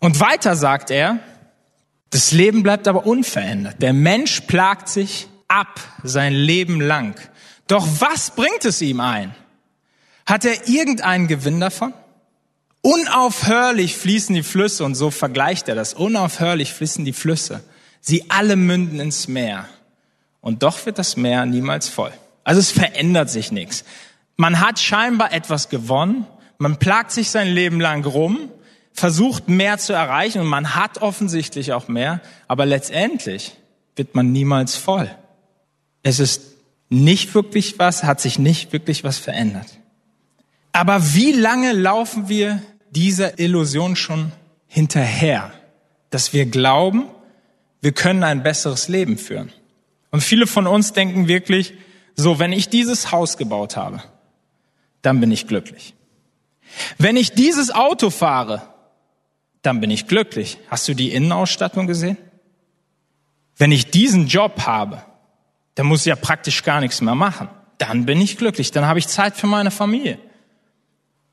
Und 0.00 0.20
weiter 0.20 0.56
sagt 0.56 0.90
er, 0.90 1.18
das 2.10 2.32
Leben 2.32 2.62
bleibt 2.62 2.86
aber 2.86 3.06
unverändert. 3.06 3.82
Der 3.82 3.92
Mensch 3.92 4.42
plagt 4.42 4.88
sich 4.88 5.28
ab 5.48 5.80
sein 6.02 6.32
Leben 6.32 6.80
lang. 6.80 7.18
Doch 7.66 7.86
was 7.98 8.30
bringt 8.30 8.64
es 8.64 8.82
ihm 8.82 9.00
ein? 9.00 9.34
Hat 10.26 10.44
er 10.44 10.68
irgendeinen 10.68 11.26
Gewinn 11.26 11.60
davon? 11.60 11.92
Unaufhörlich 12.82 13.96
fließen 13.96 14.34
die 14.34 14.42
Flüsse, 14.42 14.84
und 14.84 14.94
so 14.94 15.10
vergleicht 15.10 15.68
er 15.68 15.74
das, 15.74 15.94
unaufhörlich 15.94 16.72
fließen 16.72 17.04
die 17.04 17.14
Flüsse. 17.14 17.64
Sie 18.00 18.30
alle 18.30 18.56
münden 18.56 19.00
ins 19.00 19.26
Meer. 19.26 19.66
Und 20.42 20.62
doch 20.62 20.84
wird 20.84 20.98
das 20.98 21.16
Meer 21.16 21.46
niemals 21.46 21.88
voll. 21.88 22.12
Also 22.44 22.60
es 22.60 22.70
verändert 22.70 23.30
sich 23.30 23.50
nichts. 23.50 23.84
Man 24.36 24.60
hat 24.60 24.78
scheinbar 24.78 25.32
etwas 25.32 25.68
gewonnen, 25.68 26.26
man 26.58 26.78
plagt 26.78 27.10
sich 27.12 27.30
sein 27.30 27.48
Leben 27.48 27.80
lang 27.80 28.04
rum, 28.04 28.50
versucht 28.92 29.48
mehr 29.48 29.78
zu 29.78 29.92
erreichen 29.92 30.40
und 30.40 30.46
man 30.46 30.74
hat 30.74 30.98
offensichtlich 30.98 31.72
auch 31.72 31.88
mehr, 31.88 32.20
aber 32.48 32.64
letztendlich 32.64 33.56
wird 33.96 34.14
man 34.14 34.32
niemals 34.32 34.76
voll. 34.76 35.10
Es 36.02 36.20
ist 36.20 36.54
nicht 36.88 37.34
wirklich 37.34 37.78
was, 37.78 38.04
hat 38.04 38.20
sich 38.20 38.38
nicht 38.38 38.72
wirklich 38.72 39.04
was 39.04 39.18
verändert. 39.18 39.66
Aber 40.72 41.14
wie 41.14 41.32
lange 41.32 41.72
laufen 41.72 42.28
wir 42.28 42.62
dieser 42.90 43.38
Illusion 43.38 43.96
schon 43.96 44.32
hinterher, 44.66 45.52
dass 46.10 46.32
wir 46.32 46.46
glauben, 46.46 47.06
wir 47.80 47.92
können 47.92 48.22
ein 48.24 48.42
besseres 48.42 48.88
Leben 48.88 49.18
führen? 49.18 49.52
Und 50.10 50.20
viele 50.20 50.46
von 50.46 50.66
uns 50.66 50.92
denken 50.92 51.26
wirklich, 51.28 51.74
so, 52.16 52.38
wenn 52.38 52.52
ich 52.52 52.68
dieses 52.68 53.10
Haus 53.10 53.36
gebaut 53.36 53.76
habe, 53.76 54.02
dann 55.04 55.20
bin 55.20 55.30
ich 55.30 55.46
glücklich. 55.46 55.94
Wenn 56.96 57.16
ich 57.16 57.32
dieses 57.32 57.70
Auto 57.70 58.08
fahre, 58.10 58.62
dann 59.62 59.80
bin 59.80 59.90
ich 59.90 60.06
glücklich. 60.06 60.58
Hast 60.68 60.88
du 60.88 60.94
die 60.94 61.12
Innenausstattung 61.12 61.86
gesehen? 61.86 62.16
Wenn 63.56 63.70
ich 63.70 63.90
diesen 63.90 64.26
Job 64.28 64.62
habe, 64.66 65.02
dann 65.74 65.86
muss 65.86 66.00
ich 66.00 66.06
ja 66.06 66.16
praktisch 66.16 66.62
gar 66.62 66.80
nichts 66.80 67.02
mehr 67.02 67.14
machen. 67.14 67.48
Dann 67.78 68.06
bin 68.06 68.20
ich 68.20 68.38
glücklich. 68.38 68.70
Dann 68.70 68.86
habe 68.86 68.98
ich 68.98 69.06
Zeit 69.06 69.36
für 69.36 69.46
meine 69.46 69.70
Familie. 69.70 70.18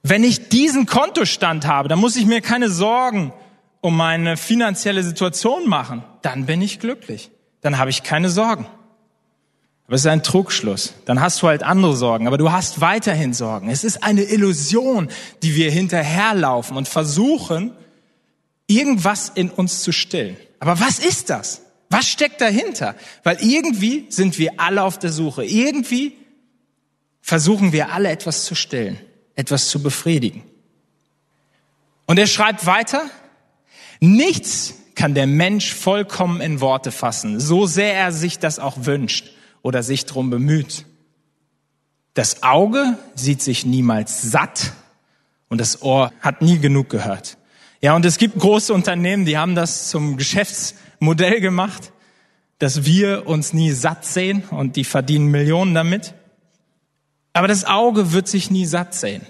Wenn 0.04 0.24
ich 0.24 0.50
diesen 0.50 0.86
Kontostand 0.86 1.66
habe, 1.66 1.88
dann 1.88 2.00
muss 2.00 2.18
ich 2.18 2.26
mir 2.26 2.42
keine 2.42 2.70
Sorgen 2.70 3.32
um 3.80 3.96
meine 3.96 4.36
finanzielle 4.36 5.04
Situation 5.04 5.70
machen. 5.70 6.04
Dann 6.24 6.46
bin 6.46 6.62
ich 6.62 6.80
glücklich. 6.80 7.32
Dann 7.62 7.78
habe 7.78 7.90
ich 7.90 8.04
keine 8.04 8.30
Sorgen. 8.30 8.66
Aber 9.92 9.98
es 9.98 10.04
ist 10.04 10.08
ein 10.08 10.24
Trugschluss. 10.24 10.94
Dann 11.04 11.20
hast 11.20 11.42
du 11.42 11.48
halt 11.48 11.64
andere 11.64 11.98
Sorgen, 11.98 12.26
aber 12.26 12.38
du 12.38 12.50
hast 12.50 12.80
weiterhin 12.80 13.34
Sorgen. 13.34 13.70
Es 13.70 13.84
ist 13.84 14.04
eine 14.04 14.24
Illusion, 14.24 15.10
die 15.44 15.54
wir 15.58 15.70
hinterherlaufen 15.70 16.78
und 16.78 16.88
versuchen, 16.88 17.74
irgendwas 18.68 19.34
in 19.36 19.50
uns 19.50 19.84
zu 19.84 19.92
stillen. 19.92 20.38
Aber 20.62 20.80
was 20.80 21.00
ist 21.00 21.30
das? 21.30 21.64
Was 21.90 22.08
steckt 22.08 22.40
dahinter? 22.40 22.96
Weil 23.24 23.40
irgendwie 23.42 24.06
sind 24.08 24.40
wir 24.40 24.62
alle 24.62 24.84
auf 24.84 24.98
der 24.98 25.12
Suche. 25.12 25.44
Irgendwie 25.44 26.14
versuchen 27.22 27.74
wir 27.74 27.92
alle 27.92 28.12
etwas 28.12 28.46
zu 28.46 28.56
stillen, 28.56 28.98
etwas 29.36 29.68
zu 29.68 29.84
befriedigen. 29.84 30.44
Und 32.06 32.18
er 32.18 32.28
schreibt 32.28 32.66
weiter, 32.66 33.02
nichts 34.00 34.74
kann 34.96 35.16
der 35.16 35.28
Mensch 35.28 35.74
vollkommen 35.74 36.40
in 36.40 36.62
Worte 36.62 36.94
fassen, 36.94 37.42
so 37.42 37.66
sehr 37.66 37.94
er 37.94 38.14
sich 38.14 38.40
das 38.40 38.58
auch 38.58 38.86
wünscht 38.86 39.32
oder 39.62 39.84
sich 39.84 40.06
drum 40.06 40.30
bemüht. 40.30 40.86
Das 42.14 42.44
Auge 42.44 42.98
sieht 43.16 43.42
sich 43.42 43.66
niemals 43.66 44.22
satt 44.22 44.74
und 45.50 45.60
das 45.60 45.82
Ohr 45.82 46.12
hat 46.20 46.42
nie 46.42 46.60
genug 46.60 46.90
gehört. 46.90 47.38
Ja, 47.82 47.96
und 47.96 48.06
es 48.06 48.18
gibt 48.18 48.38
große 48.38 48.74
Unternehmen, 48.74 49.26
die 49.26 49.38
haben 49.38 49.56
das 49.56 49.90
zum 49.90 50.18
Geschäftsmodell 50.18 51.42
gemacht, 51.42 51.92
dass 52.60 52.86
wir 52.86 53.26
uns 53.28 53.54
nie 53.54 53.72
satt 53.72 54.06
sehen 54.06 54.44
und 54.52 54.76
die 54.76 54.84
verdienen 54.84 55.28
Millionen 55.28 55.74
damit. 55.74 56.14
Aber 57.34 57.48
das 57.48 57.66
Auge 57.66 58.12
wird 58.12 58.28
sich 58.28 58.52
nie 58.52 58.66
satt 58.66 58.94
sehen. 58.94 59.26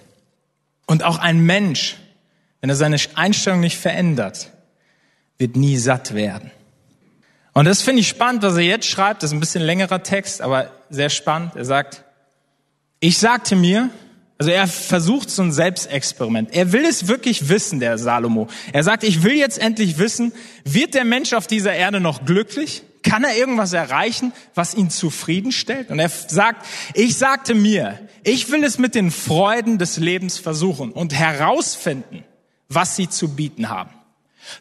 Und 0.86 1.04
auch 1.04 1.18
ein 1.18 1.40
Mensch, 1.40 1.98
wenn 2.60 2.70
er 2.70 2.76
seine 2.76 2.98
Einstellung 3.16 3.62
nicht 3.62 3.78
verändert, 3.78 4.52
wird 5.38 5.56
nie 5.56 5.78
satt 5.78 6.14
werden. 6.14 6.52
Und 7.54 7.66
das 7.66 7.82
finde 7.82 8.02
ich 8.02 8.08
spannend, 8.08 8.44
was 8.44 8.56
er 8.56 8.64
jetzt 8.64 8.88
schreibt. 8.88 9.24
Das 9.24 9.32
ist 9.32 9.34
ein 9.34 9.40
bisschen 9.40 9.62
längerer 9.62 10.04
Text, 10.04 10.42
aber 10.42 10.72
sehr 10.90 11.10
spannend. 11.10 11.56
Er 11.56 11.66
sagt, 11.66 12.04
ich 13.00 13.18
sagte 13.18 13.56
mir, 13.56 13.90
also 14.38 14.52
er 14.52 14.68
versucht 14.68 15.30
so 15.30 15.44
ein 15.44 15.52
Selbstexperiment. 15.52 16.54
Er 16.54 16.72
will 16.72 16.86
es 16.86 17.08
wirklich 17.08 17.50
wissen, 17.50 17.80
der 17.80 17.98
Salomo. 17.98 18.48
Er 18.74 18.84
sagt, 18.84 19.04
ich 19.04 19.24
will 19.24 19.36
jetzt 19.36 19.60
endlich 19.60 20.00
wissen, 20.00 20.34
wird 20.64 20.94
der 20.94 21.06
Mensch 21.06 21.34
auf 21.34 21.46
dieser 21.46 21.74
Erde 21.74 22.00
noch 22.00 22.26
glücklich? 22.26 22.84
Kann 23.04 23.24
er 23.24 23.36
irgendwas 23.36 23.74
erreichen, 23.74 24.32
was 24.56 24.74
ihn 24.74 24.90
zufriedenstellt? 24.90 25.90
Und 25.92 26.00
er 26.00 26.10
sagt, 26.10 26.66
ich 26.94 27.18
sagte 27.18 27.54
mir, 27.54 28.00
ich 28.24 28.50
will 28.52 28.64
es 28.64 28.78
mit 28.78 28.96
den 28.96 29.12
Freuden 29.12 29.78
des 29.78 29.98
Lebens 29.98 30.38
versuchen 30.38 30.92
und 30.92 31.14
herausfinden, 31.14 32.24
was 32.70 32.96
sie 32.96 33.10
zu 33.10 33.36
bieten 33.36 33.70
haben. 33.70 33.92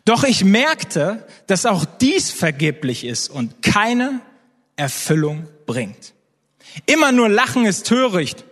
Doch 0.04 0.24
ich 0.24 0.44
merkte, 0.44 1.26
dass 1.46 1.66
auch 1.66 1.84
dies 1.84 2.30
vergeblich 2.30 3.04
ist 3.04 3.28
und 3.28 3.62
keine 3.62 4.20
Erfüllung 4.76 5.46
bringt. 5.66 6.14
Immer 6.86 7.12
nur 7.12 7.28
Lachen 7.28 7.66
ist 7.66 7.86
töricht 7.86 8.44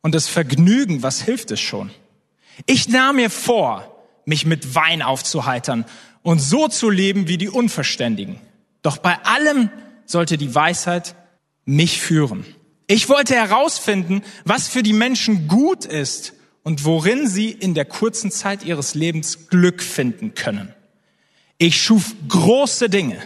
und 0.00 0.14
das 0.14 0.28
Vergnügen, 0.28 1.02
was 1.02 1.20
hilft 1.20 1.50
es 1.50 1.60
schon? 1.60 1.90
Ich 2.66 2.88
nahm 2.88 3.16
mir 3.16 3.30
vor, 3.30 4.04
mich 4.24 4.46
mit 4.46 4.74
Wein 4.74 5.02
aufzuheitern 5.02 5.84
und 6.22 6.38
so 6.38 6.68
zu 6.68 6.90
leben 6.90 7.28
wie 7.28 7.38
die 7.38 7.48
Unverständigen. 7.48 8.40
Doch 8.82 8.98
bei 8.98 9.16
allem 9.24 9.70
sollte 10.06 10.38
die 10.38 10.54
Weisheit 10.54 11.14
mich 11.64 12.00
führen. 12.00 12.44
Ich 12.86 13.08
wollte 13.08 13.34
herausfinden, 13.34 14.22
was 14.44 14.68
für 14.68 14.82
die 14.82 14.92
Menschen 14.92 15.48
gut 15.48 15.84
ist 15.84 16.32
und 16.68 16.84
worin 16.84 17.26
sie 17.26 17.50
in 17.50 17.72
der 17.72 17.86
kurzen 17.86 18.30
Zeit 18.30 18.62
ihres 18.62 18.94
Lebens 18.94 19.48
Glück 19.48 19.82
finden 19.82 20.34
können. 20.34 20.74
Ich 21.56 21.80
schuf 21.80 22.14
große 22.28 22.90
Dinge. 22.90 23.16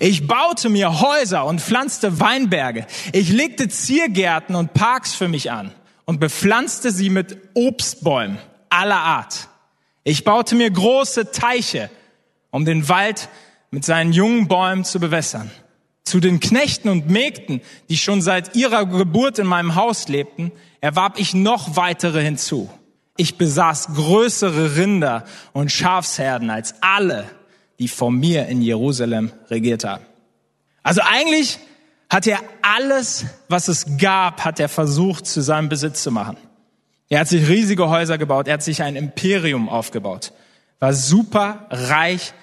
Ich 0.00 0.26
baute 0.26 0.68
mir 0.68 1.00
Häuser 1.00 1.44
und 1.44 1.60
pflanzte 1.60 2.18
Weinberge. 2.18 2.84
Ich 3.12 3.30
legte 3.30 3.68
Ziergärten 3.68 4.56
und 4.56 4.74
Parks 4.74 5.14
für 5.14 5.28
mich 5.28 5.52
an 5.52 5.70
und 6.04 6.18
bepflanzte 6.18 6.90
sie 6.90 7.10
mit 7.10 7.38
Obstbäumen 7.54 8.38
aller 8.70 8.98
Art. 8.98 9.48
Ich 10.02 10.24
baute 10.24 10.56
mir 10.56 10.68
große 10.68 11.30
Teiche, 11.30 11.90
um 12.50 12.64
den 12.64 12.88
Wald 12.88 13.28
mit 13.70 13.84
seinen 13.84 14.12
jungen 14.12 14.48
Bäumen 14.48 14.82
zu 14.84 14.98
bewässern. 14.98 15.48
Zu 16.04 16.20
den 16.20 16.38
Knechten 16.38 16.88
und 16.88 17.08
Mägden, 17.08 17.60
die 17.88 17.96
schon 17.96 18.20
seit 18.20 18.54
ihrer 18.56 18.84
Geburt 18.86 19.38
in 19.38 19.46
meinem 19.46 19.74
Haus 19.74 20.08
lebten, 20.08 20.52
erwarb 20.80 21.18
ich 21.18 21.34
noch 21.34 21.76
weitere 21.76 22.22
hinzu. 22.22 22.70
Ich 23.16 23.38
besaß 23.38 23.94
größere 23.94 24.76
Rinder 24.76 25.24
und 25.52 25.72
Schafsherden 25.72 26.50
als 26.50 26.74
alle, 26.82 27.24
die 27.78 27.88
vor 27.88 28.10
mir 28.10 28.46
in 28.48 28.60
Jerusalem 28.60 29.32
regiert 29.50 29.84
haben. 29.84 30.04
Also 30.82 31.00
eigentlich 31.02 31.58
hat 32.10 32.26
er 32.26 32.40
alles, 32.62 33.24
was 33.48 33.68
es 33.68 33.98
gab, 33.98 34.44
hat 34.44 34.60
er 34.60 34.68
versucht, 34.68 35.26
zu 35.26 35.40
seinem 35.40 35.68
Besitz 35.68 36.02
zu 36.02 36.10
machen. 36.10 36.36
Er 37.08 37.20
hat 37.20 37.28
sich 37.28 37.48
riesige 37.48 37.88
Häuser 37.88 38.18
gebaut, 38.18 38.46
er 38.48 38.54
hat 38.54 38.62
sich 38.62 38.82
ein 38.82 38.96
Imperium 38.96 39.68
aufgebaut, 39.68 40.32
war 40.80 40.92
super 40.92 41.66
reich, 41.70 42.34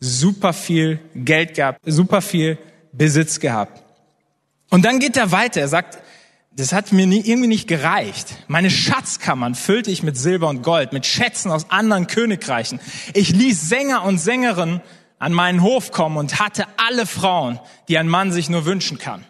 super 0.00 0.52
viel 0.52 1.00
Geld 1.14 1.54
gehabt, 1.54 1.80
super 1.84 2.20
viel 2.20 2.58
Besitz 2.96 3.40
gehabt. 3.40 3.82
Und 4.70 4.84
dann 4.84 4.98
geht 4.98 5.16
er 5.16 5.32
weiter. 5.32 5.60
Er 5.60 5.68
sagt, 5.68 5.98
das 6.52 6.72
hat 6.72 6.92
mir 6.92 7.06
nie, 7.06 7.20
irgendwie 7.20 7.48
nicht 7.48 7.68
gereicht. 7.68 8.28
Meine 8.48 8.70
Schatzkammern 8.70 9.54
füllte 9.54 9.90
ich 9.90 10.02
mit 10.02 10.16
Silber 10.16 10.48
und 10.48 10.62
Gold, 10.62 10.92
mit 10.92 11.04
Schätzen 11.04 11.50
aus 11.50 11.70
anderen 11.70 12.06
Königreichen. 12.06 12.80
Ich 13.12 13.30
ließ 13.30 13.68
Sänger 13.68 14.04
und 14.04 14.18
Sängerinnen 14.18 14.80
an 15.18 15.32
meinen 15.32 15.62
Hof 15.62 15.92
kommen 15.92 16.16
und 16.16 16.40
hatte 16.40 16.66
alle 16.76 17.06
Frauen, 17.06 17.60
die 17.88 17.98
ein 17.98 18.08
Mann 18.08 18.32
sich 18.32 18.48
nur 18.48 18.64
wünschen 18.64 18.98
kann. 18.98 19.24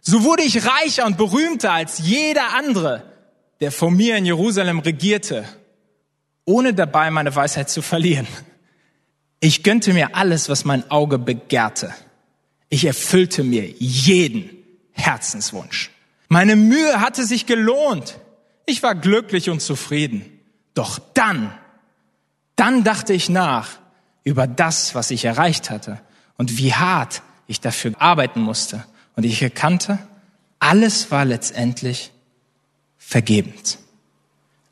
So 0.00 0.22
wurde 0.22 0.42
ich 0.42 0.66
reicher 0.66 1.06
und 1.06 1.16
berühmter 1.16 1.72
als 1.72 1.98
jeder 1.98 2.54
andere, 2.54 3.02
der 3.60 3.72
vor 3.72 3.90
mir 3.90 4.16
in 4.16 4.26
Jerusalem 4.26 4.78
regierte, 4.78 5.44
ohne 6.44 6.74
dabei 6.74 7.10
meine 7.10 7.34
Weisheit 7.34 7.70
zu 7.70 7.82
verlieren. 7.82 8.28
Ich 9.40 9.62
gönnte 9.62 9.92
mir 9.92 10.14
alles, 10.14 10.48
was 10.48 10.64
mein 10.64 10.90
Auge 10.90 11.18
begehrte. 11.18 11.94
Ich 12.74 12.86
erfüllte 12.86 13.44
mir 13.44 13.70
jeden 13.78 14.50
Herzenswunsch. 14.90 15.92
Meine 16.26 16.56
Mühe 16.56 17.00
hatte 17.00 17.24
sich 17.24 17.46
gelohnt. 17.46 18.18
Ich 18.66 18.82
war 18.82 18.96
glücklich 18.96 19.48
und 19.48 19.62
zufrieden. 19.62 20.40
Doch 20.74 20.98
dann, 21.14 21.56
dann 22.56 22.82
dachte 22.82 23.12
ich 23.12 23.28
nach 23.28 23.78
über 24.24 24.48
das, 24.48 24.96
was 24.96 25.12
ich 25.12 25.24
erreicht 25.24 25.70
hatte 25.70 26.00
und 26.36 26.58
wie 26.58 26.74
hart 26.74 27.22
ich 27.46 27.60
dafür 27.60 27.92
arbeiten 28.00 28.40
musste. 28.40 28.84
Und 29.14 29.22
ich 29.22 29.40
erkannte, 29.40 30.00
alles 30.58 31.12
war 31.12 31.24
letztendlich 31.24 32.10
vergebend. 32.98 33.78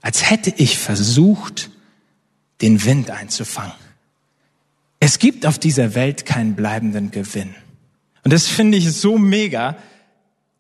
Als 0.00 0.28
hätte 0.28 0.52
ich 0.56 0.76
versucht, 0.76 1.70
den 2.62 2.84
Wind 2.84 3.12
einzufangen. 3.12 3.76
Es 4.98 5.20
gibt 5.20 5.46
auf 5.46 5.60
dieser 5.60 5.94
Welt 5.94 6.26
keinen 6.26 6.56
bleibenden 6.56 7.12
Gewinn. 7.12 7.54
Und 8.24 8.32
das 8.32 8.46
finde 8.46 8.78
ich 8.78 8.92
so 8.92 9.18
mega. 9.18 9.76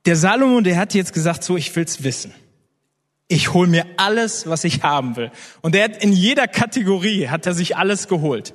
Der 0.04 0.16
Salomo, 0.16 0.60
der 0.60 0.76
hat 0.76 0.94
jetzt 0.94 1.12
gesagt, 1.12 1.44
so, 1.44 1.56
ich 1.56 1.74
will's 1.76 2.02
wissen. 2.02 2.32
Ich 3.28 3.52
hol 3.54 3.66
mir 3.66 3.86
alles, 3.96 4.46
was 4.46 4.64
ich 4.64 4.82
haben 4.82 5.16
will. 5.16 5.30
Und 5.60 5.74
er 5.74 5.84
hat 5.84 6.02
in 6.02 6.12
jeder 6.12 6.48
Kategorie 6.48 7.28
hat 7.28 7.46
er 7.46 7.54
sich 7.54 7.76
alles 7.76 8.08
geholt. 8.08 8.52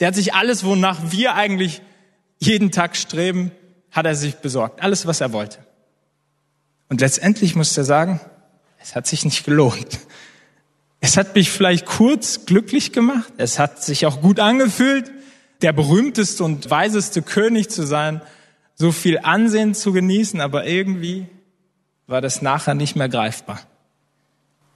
Der 0.00 0.08
hat 0.08 0.14
sich 0.14 0.34
alles, 0.34 0.64
wonach 0.64 0.98
wir 1.10 1.34
eigentlich 1.34 1.80
jeden 2.38 2.70
Tag 2.70 2.96
streben, 2.96 3.52
hat 3.92 4.06
er 4.06 4.14
sich 4.14 4.36
besorgt. 4.36 4.82
Alles, 4.82 5.06
was 5.06 5.20
er 5.20 5.32
wollte. 5.32 5.58
Und 6.88 7.00
letztendlich 7.00 7.54
muss 7.54 7.76
er 7.78 7.84
sagen, 7.84 8.20
es 8.82 8.96
hat 8.96 9.06
sich 9.06 9.24
nicht 9.24 9.44
gelohnt. 9.44 10.00
Es 11.00 11.16
hat 11.16 11.34
mich 11.34 11.50
vielleicht 11.50 11.86
kurz 11.86 12.46
glücklich 12.46 12.92
gemacht. 12.92 13.32
Es 13.36 13.58
hat 13.58 13.82
sich 13.82 14.06
auch 14.06 14.20
gut 14.20 14.40
angefühlt 14.40 15.10
der 15.62 15.72
berühmteste 15.72 16.42
und 16.44 16.70
weiseste 16.70 17.22
König 17.22 17.68
zu 17.68 17.86
sein, 17.86 18.22
so 18.80 18.92
viel 18.92 19.18
Ansehen 19.18 19.74
zu 19.74 19.92
genießen, 19.92 20.40
aber 20.40 20.64
irgendwie 20.64 21.26
war 22.06 22.22
das 22.22 22.40
nachher 22.40 22.74
nicht 22.74 22.96
mehr 22.96 23.10
greifbar. 23.10 23.60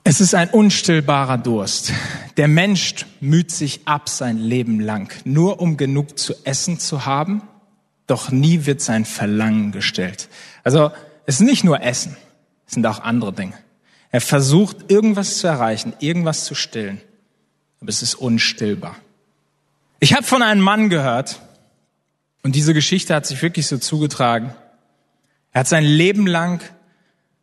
Es 0.05 0.21
ist 0.21 0.35
ein 0.35 0.51
unstillbarer 0.51 1.39
Durst. 1.39 1.91
Der 2.37 2.47
Mensch 2.47 3.07
müht 3.21 3.51
sich 3.51 3.89
ab 3.89 4.11
sein 4.11 4.37
Leben 4.37 4.79
lang, 4.79 5.11
nur 5.25 5.59
um 5.59 5.79
genug 5.79 6.19
zu 6.19 6.35
essen 6.45 6.79
zu 6.79 7.07
haben, 7.07 7.45
doch 8.07 8.31
nie 8.31 8.67
wird 8.67 8.83
sein 8.83 9.07
Verlangen 9.07 9.73
gestellt. 9.73 10.29
Also 10.65 10.91
es 11.25 11.37
ist 11.37 11.47
nicht 11.47 11.65
nur 11.65 11.81
Essen, 11.81 12.15
es 12.67 12.75
sind 12.75 12.87
auch 12.87 13.01
andere 13.01 13.33
Dinge. 13.33 13.55
Er 14.11 14.21
versucht 14.21 14.93
irgendwas 14.93 15.39
zu 15.39 15.47
erreichen, 15.47 15.95
irgendwas 16.01 16.45
zu 16.45 16.55
stillen, 16.55 17.01
aber 17.81 17.89
es 17.89 18.03
ist 18.03 18.17
unstillbar. 18.17 18.97
Ich 19.99 20.13
habe 20.13 20.25
von 20.25 20.43
einem 20.43 20.61
Mann 20.61 20.91
gehört, 20.91 21.41
und 22.45 22.55
diese 22.55 22.75
Geschichte 22.75 23.15
hat 23.15 23.27
sich 23.27 23.43
wirklich 23.43 23.67
so 23.67 23.79
zugetragen. 23.79 24.55
Er 25.53 25.61
hat 25.61 25.69
sein 25.69 25.85
Leben 25.85 26.27
lang 26.27 26.63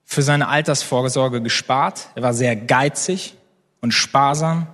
für 0.05 0.21
seine 0.21 0.47
Altersvorsorge 0.47 1.41
gespart. 1.41 2.09
Er 2.15 2.23
war 2.23 2.33
sehr 2.33 2.55
geizig 2.55 3.35
und 3.81 3.93
sparsam 3.93 4.67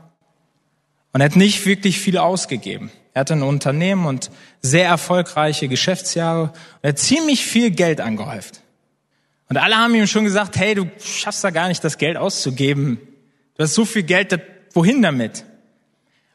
und 1.13 1.21
er 1.21 1.25
hat 1.25 1.35
nicht 1.35 1.65
wirklich 1.65 1.99
viel 1.99 2.19
ausgegeben. 2.19 2.91
Er 3.13 3.21
hatte 3.21 3.33
ein 3.33 3.41
Unternehmen 3.41 4.05
und 4.05 4.29
sehr 4.61 4.87
erfolgreiche 4.87 5.67
Geschäftsjahre. 5.67 6.43
Und 6.43 6.53
er 6.83 6.89
hat 6.89 6.99
ziemlich 6.99 7.43
viel 7.43 7.71
Geld 7.71 8.01
angehäuft. 8.01 8.61
Und 9.49 9.57
alle 9.57 9.77
haben 9.77 9.95
ihm 9.95 10.05
schon 10.05 10.25
gesagt, 10.25 10.57
hey, 10.57 10.75
du 10.75 10.91
schaffst 10.99 11.43
da 11.43 11.49
gar 11.49 11.69
nicht, 11.69 11.83
das 11.83 11.97
Geld 11.97 12.17
auszugeben. 12.17 12.99
Du 13.55 13.63
hast 13.63 13.73
so 13.73 13.85
viel 13.85 14.03
Geld, 14.03 14.39
wohin 14.73 15.01
damit? 15.01 15.45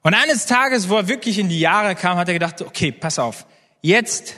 Und 0.03 0.15
eines 0.15 0.47
Tages, 0.47 0.89
wo 0.89 0.97
er 0.97 1.07
wirklich 1.07 1.39
in 1.39 1.49
die 1.49 1.61
Jahre 1.61 1.95
kam, 1.95 2.17
hat 2.17 2.27
er 2.27 2.35
gedacht, 2.35 2.63
okay, 2.63 2.91
pass 2.91 3.21
auf, 3.21 3.47
jetzt, 3.83 4.37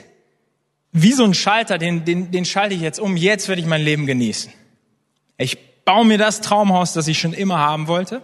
wie 0.91 1.13
so 1.13 1.23
ein 1.23 1.33
Schalter, 1.33 1.77
den, 1.77 2.03
den, 2.03 2.31
den 2.31 2.45
schalte 2.45 2.75
ich 2.75 2.81
jetzt 2.81 2.99
um, 2.99 3.15
jetzt 3.15 3.47
werde 3.47 3.61
ich 3.61 3.67
mein 3.67 3.81
Leben 3.81 4.05
genießen. 4.05 4.51
Ich 5.37 5.83
baue 5.85 6.05
mir 6.05 6.17
das 6.17 6.41
Traumhaus, 6.41 6.93
das 6.93 7.07
ich 7.07 7.19
schon 7.19 7.33
immer 7.33 7.59
haben 7.59 7.87
wollte. 7.87 8.21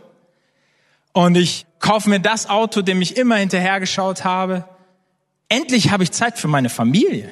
Und 1.13 1.35
ich 1.35 1.65
kaufe 1.79 2.09
mir 2.09 2.19
das 2.19 2.49
Auto, 2.49 2.81
dem 2.81 3.01
ich 3.01 3.17
immer 3.17 3.35
hinterhergeschaut 3.35 4.23
habe. 4.23 4.65
Endlich 5.49 5.91
habe 5.91 6.03
ich 6.03 6.11
Zeit 6.11 6.37
für 6.37 6.47
meine 6.47 6.69
Familie. 6.69 7.31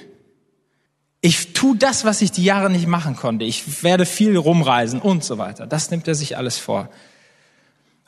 Ich 1.21 1.54
tue 1.54 1.75
das, 1.75 2.06
was 2.06 2.21
ich 2.21 2.32
die 2.32 2.43
Jahre 2.43 2.69
nicht 2.69 2.88
machen 2.88 3.15
konnte. 3.15 3.45
Ich 3.45 3.84
werde 3.84 4.06
viel 4.06 4.38
rumreisen 4.38 5.02
und 5.02 5.23
so 5.23 5.38
weiter. 5.38 5.67
Das 5.67 5.91
nimmt 5.91 6.08
er 6.08 6.15
sich 6.15 6.38
alles 6.38 6.58
vor. 6.58 6.89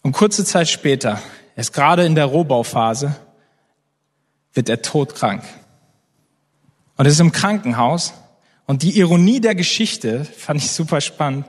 Und 0.01 0.13
kurze 0.13 0.45
Zeit 0.45 0.69
später, 0.69 1.21
er 1.55 1.61
ist 1.61 1.73
gerade 1.73 2.05
in 2.05 2.15
der 2.15 2.25
Rohbauphase, 2.25 3.15
wird 4.53 4.69
er 4.69 4.81
todkrank. 4.81 5.43
Und 7.01 7.07
er 7.07 7.13
ist 7.13 7.19
im 7.19 7.31
Krankenhaus. 7.31 8.13
Und 8.67 8.83
die 8.83 8.99
Ironie 8.99 9.41
der 9.41 9.55
Geschichte 9.55 10.23
fand 10.23 10.61
ich 10.61 10.69
super 10.69 11.01
spannend. 11.01 11.47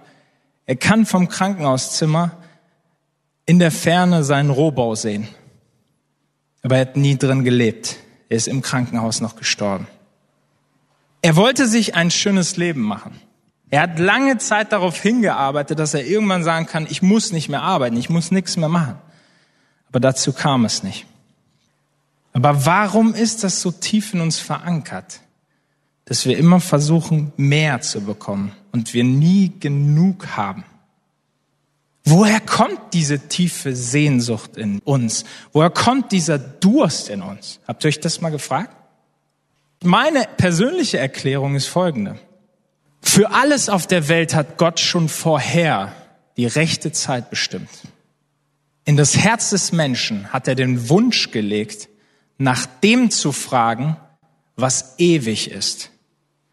Er 0.64 0.76
kann 0.76 1.04
vom 1.04 1.28
Krankenhauszimmer 1.28 2.30
in 3.44 3.58
der 3.58 3.70
Ferne 3.70 4.24
seinen 4.24 4.48
Rohbau 4.48 4.94
sehen. 4.94 5.28
Aber 6.62 6.76
er 6.76 6.80
hat 6.80 6.96
nie 6.96 7.18
drin 7.18 7.44
gelebt. 7.44 7.98
Er 8.30 8.38
ist 8.38 8.48
im 8.48 8.62
Krankenhaus 8.62 9.20
noch 9.20 9.36
gestorben. 9.36 9.86
Er 11.20 11.36
wollte 11.36 11.68
sich 11.68 11.96
ein 11.96 12.10
schönes 12.10 12.56
Leben 12.56 12.80
machen. 12.80 13.20
Er 13.68 13.82
hat 13.82 13.98
lange 13.98 14.38
Zeit 14.38 14.72
darauf 14.72 15.02
hingearbeitet, 15.02 15.78
dass 15.78 15.92
er 15.92 16.06
irgendwann 16.06 16.44
sagen 16.44 16.64
kann, 16.64 16.86
ich 16.88 17.02
muss 17.02 17.30
nicht 17.30 17.50
mehr 17.50 17.60
arbeiten, 17.60 17.98
ich 17.98 18.08
muss 18.08 18.30
nichts 18.30 18.56
mehr 18.56 18.70
machen. 18.70 18.96
Aber 19.90 20.00
dazu 20.00 20.32
kam 20.32 20.64
es 20.64 20.82
nicht. 20.82 21.04
Aber 22.32 22.64
warum 22.64 23.12
ist 23.12 23.44
das 23.44 23.60
so 23.60 23.70
tief 23.70 24.14
in 24.14 24.22
uns 24.22 24.38
verankert, 24.38 25.20
dass 26.04 26.26
wir 26.26 26.36
immer 26.36 26.60
versuchen, 26.60 27.32
mehr 27.36 27.80
zu 27.80 28.02
bekommen 28.02 28.52
und 28.72 28.94
wir 28.94 29.04
nie 29.04 29.52
genug 29.60 30.36
haben? 30.36 30.64
Woher 32.04 32.40
kommt 32.40 32.80
diese 32.94 33.28
tiefe 33.28 33.76
Sehnsucht 33.76 34.56
in 34.56 34.80
uns? 34.80 35.24
Woher 35.52 35.70
kommt 35.70 36.10
dieser 36.10 36.38
Durst 36.38 37.08
in 37.08 37.22
uns? 37.22 37.60
Habt 37.68 37.84
ihr 37.84 37.88
euch 37.88 38.00
das 38.00 38.20
mal 38.20 38.30
gefragt? 38.30 38.76
Meine 39.84 40.26
persönliche 40.36 40.98
Erklärung 40.98 41.54
ist 41.54 41.66
folgende. 41.66 42.18
Für 43.00 43.32
alles 43.32 43.68
auf 43.68 43.86
der 43.86 44.08
Welt 44.08 44.34
hat 44.34 44.58
Gott 44.58 44.80
schon 44.80 45.08
vorher 45.08 45.92
die 46.36 46.46
rechte 46.46 46.92
Zeit 46.92 47.30
bestimmt. 47.30 47.68
In 48.84 48.96
das 48.96 49.16
Herz 49.16 49.50
des 49.50 49.70
Menschen 49.70 50.32
hat 50.32 50.48
er 50.48 50.54
den 50.54 50.88
Wunsch 50.88 51.30
gelegt, 51.30 51.88
nach 52.38 52.66
dem 52.66 53.10
zu 53.10 53.30
fragen, 53.30 53.96
was 54.56 54.94
ewig 54.98 55.50
ist. 55.50 55.91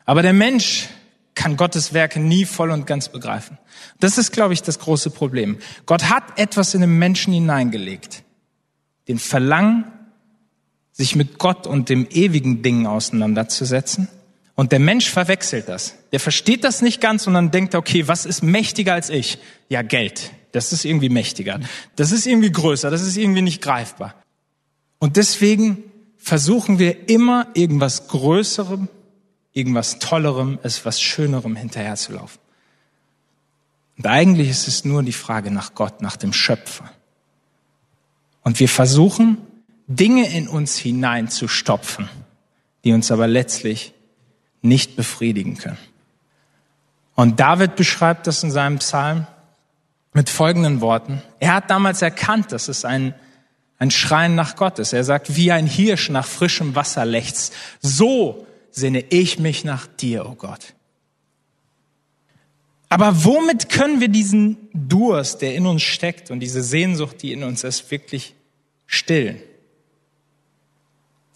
Aber 0.09 0.23
der 0.23 0.33
Mensch 0.33 0.89
kann 1.35 1.55
Gottes 1.55 1.93
Werke 1.93 2.19
nie 2.19 2.45
voll 2.45 2.71
und 2.71 2.87
ganz 2.87 3.09
begreifen. 3.09 3.59
Das 3.99 4.17
ist, 4.17 4.31
glaube 4.31 4.55
ich, 4.55 4.63
das 4.63 4.79
große 4.79 5.11
Problem. 5.11 5.59
Gott 5.85 6.09
hat 6.09 6.39
etwas 6.39 6.73
in 6.73 6.81
den 6.81 6.97
Menschen 6.97 7.31
hineingelegt. 7.31 8.23
Den 9.07 9.19
Verlangen, 9.19 9.83
sich 10.93 11.15
mit 11.15 11.37
Gott 11.37 11.67
und 11.67 11.89
dem 11.89 12.07
ewigen 12.09 12.63
Dingen 12.63 12.87
auseinanderzusetzen. 12.87 14.07
Und 14.55 14.71
der 14.71 14.79
Mensch 14.79 15.11
verwechselt 15.11 15.69
das. 15.69 15.93
Der 16.11 16.19
versteht 16.19 16.63
das 16.63 16.81
nicht 16.81 17.01
ganz 17.01 17.27
und 17.27 17.35
dann 17.35 17.51
denkt, 17.51 17.75
okay, 17.75 18.07
was 18.07 18.25
ist 18.25 18.41
mächtiger 18.41 18.95
als 18.95 19.11
ich? 19.11 19.37
Ja, 19.67 19.83
Geld. 19.83 20.31
Das 20.53 20.73
ist 20.73 20.85
irgendwie 20.85 21.09
mächtiger. 21.09 21.59
Das 21.97 22.11
ist 22.11 22.25
irgendwie 22.25 22.51
größer. 22.51 22.89
Das 22.89 23.03
ist 23.03 23.15
irgendwie 23.15 23.43
nicht 23.43 23.61
greifbar. 23.61 24.15
Und 24.97 25.17
deswegen 25.17 25.83
versuchen 26.17 26.79
wir 26.79 27.09
immer 27.09 27.45
irgendwas 27.53 28.07
Größerem, 28.07 28.87
irgendwas 29.53 29.99
Tollerem, 29.99 30.59
etwas 30.63 31.01
Schönerem 31.01 31.55
hinterherzulaufen. 31.55 32.39
Und 33.97 34.07
eigentlich 34.07 34.49
ist 34.49 34.67
es 34.67 34.85
nur 34.85 35.03
die 35.03 35.11
Frage 35.11 35.51
nach 35.51 35.75
Gott, 35.75 36.01
nach 36.01 36.15
dem 36.15 36.31
Schöpfer. 36.31 36.89
Und 38.43 38.59
wir 38.59 38.69
versuchen, 38.69 39.37
Dinge 39.87 40.29
in 40.29 40.47
uns 40.47 40.77
hineinzustopfen, 40.77 42.09
die 42.83 42.93
uns 42.93 43.11
aber 43.11 43.27
letztlich 43.27 43.93
nicht 44.61 44.95
befriedigen 44.95 45.57
können. 45.57 45.77
Und 47.15 47.39
David 47.39 47.75
beschreibt 47.75 48.27
das 48.27 48.43
in 48.43 48.51
seinem 48.51 48.79
Psalm 48.79 49.27
mit 50.13 50.29
folgenden 50.29 50.79
Worten. 50.79 51.21
Er 51.39 51.55
hat 51.55 51.69
damals 51.69 52.01
erkannt, 52.01 52.51
dass 52.51 52.69
es 52.69 52.85
ein, 52.85 53.13
ein 53.77 53.91
Schreien 53.91 54.35
nach 54.35 54.55
Gott 54.55 54.79
ist. 54.79 54.93
Er 54.93 55.03
sagt, 55.03 55.35
wie 55.35 55.51
ein 55.51 55.67
Hirsch 55.67 56.09
nach 56.09 56.25
frischem 56.25 56.75
Wasser 56.75 57.03
lechzt, 57.03 57.53
so 57.81 58.47
sehne 58.71 59.03
ich 59.09 59.39
mich 59.39 59.63
nach 59.63 59.87
dir, 59.87 60.25
o 60.25 60.29
oh 60.29 60.35
Gott. 60.35 60.73
Aber 62.89 63.23
womit 63.23 63.69
können 63.69 63.99
wir 64.01 64.07
diesen 64.07 64.57
Durst, 64.73 65.41
der 65.41 65.53
in 65.55 65.67
uns 65.67 65.83
steckt 65.83 66.31
und 66.31 66.39
diese 66.39 66.63
Sehnsucht, 66.63 67.21
die 67.21 67.31
in 67.31 67.43
uns 67.43 67.63
ist, 67.63 67.91
wirklich 67.91 68.33
stillen? 68.87 69.39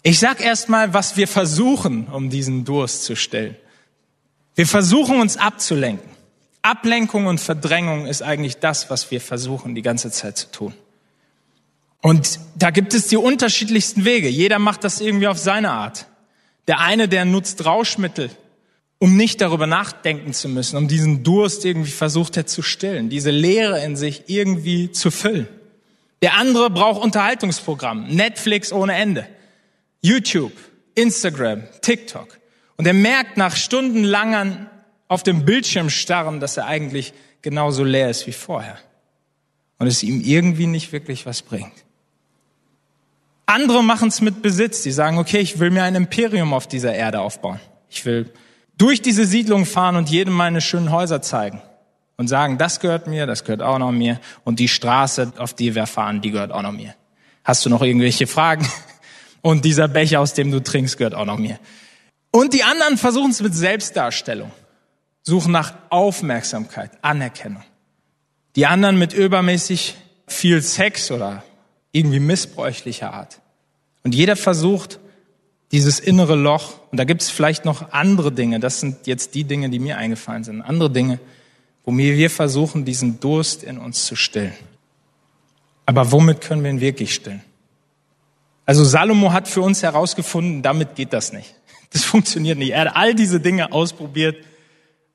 Ich 0.02 0.18
sag 0.18 0.44
erstmal, 0.44 0.92
was 0.92 1.16
wir 1.16 1.28
versuchen, 1.28 2.08
um 2.08 2.28
diesen 2.28 2.64
Durst 2.64 3.04
zu 3.04 3.14
stillen. 3.14 3.56
Wir 4.56 4.66
versuchen 4.66 5.20
uns 5.20 5.36
abzulenken. 5.36 6.10
Ablenkung 6.60 7.26
und 7.26 7.40
Verdrängung 7.40 8.06
ist 8.06 8.22
eigentlich 8.22 8.56
das, 8.56 8.90
was 8.90 9.10
wir 9.10 9.20
versuchen, 9.20 9.74
die 9.74 9.82
ganze 9.82 10.10
Zeit 10.10 10.36
zu 10.36 10.50
tun. 10.50 10.74
Und 12.00 12.38
da 12.56 12.70
gibt 12.70 12.94
es 12.94 13.08
die 13.08 13.16
unterschiedlichsten 13.16 14.04
Wege. 14.04 14.28
Jeder 14.28 14.58
macht 14.58 14.84
das 14.84 15.00
irgendwie 15.00 15.26
auf 15.26 15.38
seine 15.38 15.70
Art. 15.70 16.06
Der 16.68 16.80
eine, 16.80 17.08
der 17.08 17.24
nutzt 17.24 17.64
Rauschmittel, 17.64 18.30
um 18.98 19.16
nicht 19.16 19.40
darüber 19.40 19.66
nachdenken 19.66 20.32
zu 20.32 20.48
müssen, 20.48 20.76
um 20.76 20.88
diesen 20.88 21.22
Durst 21.24 21.64
irgendwie 21.64 21.90
versucht 21.90 22.36
er 22.36 22.46
zu 22.46 22.62
stillen, 22.62 23.10
diese 23.10 23.30
Leere 23.30 23.84
in 23.84 23.96
sich 23.96 24.24
irgendwie 24.28 24.90
zu 24.92 25.10
füllen. 25.10 25.48
Der 26.22 26.38
andere 26.38 26.70
braucht 26.70 27.02
Unterhaltungsprogramm, 27.02 28.08
Netflix 28.08 28.72
ohne 28.72 28.94
Ende. 28.94 29.26
YouTube, 30.00 30.52
Instagram, 30.94 31.64
TikTok. 31.82 32.38
Und 32.76 32.86
er 32.86 32.94
merkt 32.94 33.36
nach 33.36 33.56
stundenlangen 33.56 34.68
auf 35.08 35.22
dem 35.22 35.44
Bildschirm 35.44 35.90
starren, 35.90 36.40
dass 36.40 36.56
er 36.56 36.66
eigentlich 36.66 37.12
genauso 37.42 37.84
leer 37.84 38.08
ist 38.08 38.26
wie 38.26 38.32
vorher. 38.32 38.78
Und 39.78 39.86
es 39.86 40.02
ihm 40.02 40.22
irgendwie 40.22 40.66
nicht 40.66 40.92
wirklich 40.92 41.26
was 41.26 41.42
bringt. 41.42 41.84
Andere 43.46 43.82
machen 43.84 44.08
es 44.08 44.20
mit 44.20 44.42
Besitz. 44.42 44.82
Die 44.82 44.90
sagen, 44.90 45.18
okay, 45.18 45.38
ich 45.38 45.58
will 45.58 45.70
mir 45.70 45.84
ein 45.84 45.94
Imperium 45.94 46.52
auf 46.52 46.66
dieser 46.66 46.94
Erde 46.94 47.20
aufbauen. 47.20 47.60
Ich 47.88 48.04
will 48.04 48.32
durch 48.76 49.02
diese 49.02 49.24
Siedlung 49.24 49.66
fahren 49.66 49.96
und 49.96 50.10
jedem 50.10 50.34
meine 50.34 50.60
schönen 50.60 50.90
Häuser 50.90 51.22
zeigen. 51.22 51.62
Und 52.16 52.28
sagen, 52.28 52.58
das 52.58 52.78
gehört 52.78 53.08
mir, 53.08 53.26
das 53.26 53.44
gehört 53.44 53.62
auch 53.62 53.78
noch 53.78 53.90
mir. 53.90 54.20
Und 54.44 54.60
die 54.60 54.68
Straße, 54.68 55.32
auf 55.36 55.52
die 55.52 55.74
wir 55.74 55.86
fahren, 55.86 56.20
die 56.20 56.30
gehört 56.30 56.52
auch 56.52 56.62
noch 56.62 56.72
mir. 56.72 56.94
Hast 57.42 57.66
du 57.66 57.70
noch 57.70 57.82
irgendwelche 57.82 58.26
Fragen? 58.26 58.66
Und 59.42 59.64
dieser 59.64 59.88
Becher, 59.88 60.20
aus 60.20 60.32
dem 60.32 60.50
du 60.50 60.62
trinkst, 60.62 60.96
gehört 60.96 61.14
auch 61.14 61.26
noch 61.26 61.38
mir. 61.38 61.58
Und 62.30 62.54
die 62.54 62.62
anderen 62.62 62.96
versuchen 62.96 63.30
es 63.30 63.42
mit 63.42 63.54
Selbstdarstellung, 63.54 64.50
suchen 65.22 65.52
nach 65.52 65.74
Aufmerksamkeit, 65.90 66.90
Anerkennung. 67.02 67.62
Die 68.56 68.66
anderen 68.66 68.98
mit 68.98 69.12
übermäßig 69.12 69.96
viel 70.26 70.62
Sex 70.62 71.10
oder 71.10 71.42
irgendwie 71.94 72.18
missbräuchlicher 72.18 73.14
Art. 73.14 73.40
Und 74.02 74.14
jeder 74.14 74.36
versucht, 74.36 74.98
dieses 75.70 76.00
innere 76.00 76.34
Loch, 76.34 76.74
und 76.90 76.98
da 76.98 77.04
gibt 77.04 77.22
es 77.22 77.30
vielleicht 77.30 77.64
noch 77.64 77.92
andere 77.92 78.32
Dinge, 78.32 78.58
das 78.60 78.80
sind 78.80 79.06
jetzt 79.06 79.34
die 79.34 79.44
Dinge, 79.44 79.70
die 79.70 79.78
mir 79.78 79.96
eingefallen 79.96 80.44
sind, 80.44 80.60
andere 80.60 80.90
Dinge, 80.90 81.20
wo 81.84 81.96
wir 81.96 82.30
versuchen, 82.30 82.84
diesen 82.84 83.20
Durst 83.20 83.62
in 83.62 83.78
uns 83.78 84.06
zu 84.06 84.16
stillen. 84.16 84.54
Aber 85.86 86.10
womit 86.10 86.40
können 86.40 86.64
wir 86.64 86.70
ihn 86.70 86.80
wirklich 86.80 87.14
stillen? 87.14 87.42
Also 88.66 88.82
Salomo 88.82 89.32
hat 89.32 89.46
für 89.46 89.60
uns 89.60 89.82
herausgefunden, 89.82 90.62
damit 90.62 90.96
geht 90.96 91.12
das 91.12 91.32
nicht. 91.32 91.54
Das 91.90 92.02
funktioniert 92.02 92.58
nicht. 92.58 92.70
Er 92.72 92.80
hat 92.86 92.96
all 92.96 93.14
diese 93.14 93.38
Dinge 93.38 93.70
ausprobiert. 93.70 94.44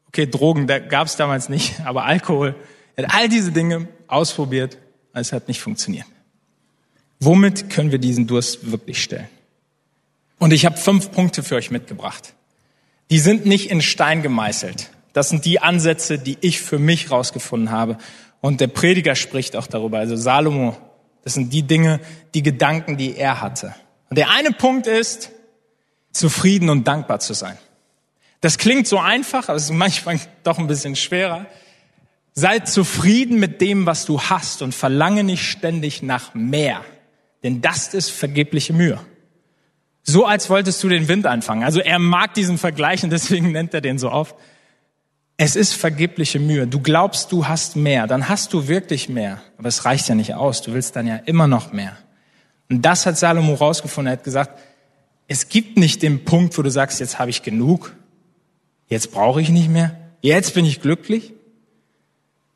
Okay, 0.07 0.27
Drogen 0.27 0.65
da 0.65 0.79
gab 0.79 1.07
es 1.07 1.17
damals 1.17 1.49
nicht, 1.49 1.81
aber 1.85 2.05
Alkohol. 2.05 2.55
Er 2.95 3.03
hat 3.03 3.15
all 3.15 3.27
diese 3.27 3.51
Dinge 3.51 3.89
ausprobiert, 4.07 4.77
es 5.11 5.33
hat 5.33 5.49
nicht 5.49 5.59
funktioniert. 5.59 6.05
Womit 7.19 7.69
können 7.69 7.91
wir 7.91 7.99
diesen 7.99 8.27
Durst 8.27 8.71
wirklich 8.71 9.03
stellen? 9.03 9.27
Und 10.37 10.53
ich 10.53 10.65
habe 10.65 10.77
fünf 10.77 11.11
Punkte 11.11 11.43
für 11.43 11.55
euch 11.55 11.69
mitgebracht. 11.69 12.33
Die 13.09 13.19
sind 13.19 13.45
nicht 13.45 13.69
in 13.69 13.81
Stein 13.81 14.21
gemeißelt. 14.21 14.89
Das 15.13 15.29
sind 15.29 15.43
die 15.45 15.59
Ansätze, 15.59 16.17
die 16.17 16.37
ich 16.41 16.61
für 16.61 16.79
mich 16.79 17.11
rausgefunden 17.11 17.71
habe. 17.71 17.97
Und 18.39 18.61
der 18.61 18.67
Prediger 18.67 19.15
spricht 19.15 19.55
auch 19.55 19.67
darüber. 19.67 19.97
Also 19.99 20.15
Salomo 20.15 20.77
das 21.23 21.33
sind 21.33 21.53
die 21.53 21.63
Dinge, 21.63 21.99
die 22.33 22.43
Gedanken, 22.43 22.97
die 22.97 23.15
er 23.15 23.41
hatte. 23.41 23.75
Und 24.09 24.17
der 24.17 24.31
eine 24.31 24.51
Punkt 24.51 24.87
ist, 24.87 25.31
zufrieden 26.11 26.69
und 26.69 26.87
dankbar 26.87 27.19
zu 27.19 27.33
sein. 27.33 27.57
Das 28.41 28.57
klingt 28.57 28.87
so 28.87 28.99
einfach, 28.99 29.49
aber 29.49 29.57
es 29.57 29.65
ist 29.65 29.73
manchmal 29.73 30.19
doch 30.43 30.57
ein 30.57 30.67
bisschen 30.67 30.95
schwerer. 30.95 31.45
Sei 32.33 32.59
zufrieden 32.59 33.39
mit 33.39 33.59
dem, 33.61 33.85
was 33.85 34.05
du 34.05 34.21
hast 34.21 34.61
und 34.61 34.73
verlange 34.73 35.23
nicht 35.23 35.43
ständig 35.43 36.01
nach 36.01 36.33
mehr. 36.33 36.83
Denn 37.43 37.61
das 37.61 37.93
ist 37.93 38.09
vergebliche 38.09 38.73
Mühe. 38.73 38.99
So 40.03 40.25
als 40.25 40.49
wolltest 40.49 40.83
du 40.83 40.89
den 40.89 41.07
Wind 41.07 41.25
anfangen. 41.25 41.63
Also 41.63 41.79
er 41.79 41.99
mag 41.99 42.33
diesen 42.33 42.57
Vergleich 42.57 43.03
und 43.03 43.11
deswegen 43.11 43.51
nennt 43.53 43.73
er 43.73 43.81
den 43.81 43.97
so 43.97 44.11
oft. 44.11 44.35
Es 45.37 45.55
ist 45.55 45.73
vergebliche 45.73 46.39
Mühe. 46.39 46.67
Du 46.67 46.81
glaubst, 46.81 47.31
du 47.31 47.47
hast 47.47 47.75
mehr, 47.75 48.07
dann 48.07 48.27
hast 48.27 48.53
du 48.53 48.67
wirklich 48.67 49.07
mehr. 49.07 49.41
Aber 49.57 49.69
es 49.69 49.85
reicht 49.85 50.09
ja 50.09 50.15
nicht 50.15 50.33
aus. 50.33 50.61
Du 50.61 50.73
willst 50.73 50.95
dann 50.95 51.07
ja 51.07 51.15
immer 51.15 51.47
noch 51.47 51.71
mehr. 51.71 51.95
Und 52.69 52.81
das 52.83 53.05
hat 53.05 53.17
Salomo 53.17 53.53
rausgefunden. 53.53 54.11
Er 54.11 54.17
hat 54.17 54.23
gesagt, 54.23 54.59
es 55.27 55.47
gibt 55.47 55.77
nicht 55.77 56.01
den 56.01 56.25
Punkt, 56.25 56.57
wo 56.57 56.61
du 56.61 56.71
sagst, 56.71 56.99
jetzt 56.99 57.19
habe 57.19 57.29
ich 57.29 57.43
genug, 57.43 57.95
jetzt 58.87 59.11
brauche 59.11 59.41
ich 59.41 59.49
nicht 59.49 59.69
mehr, 59.69 59.95
jetzt 60.21 60.55
bin 60.55 60.65
ich 60.65 60.81
glücklich. 60.81 61.33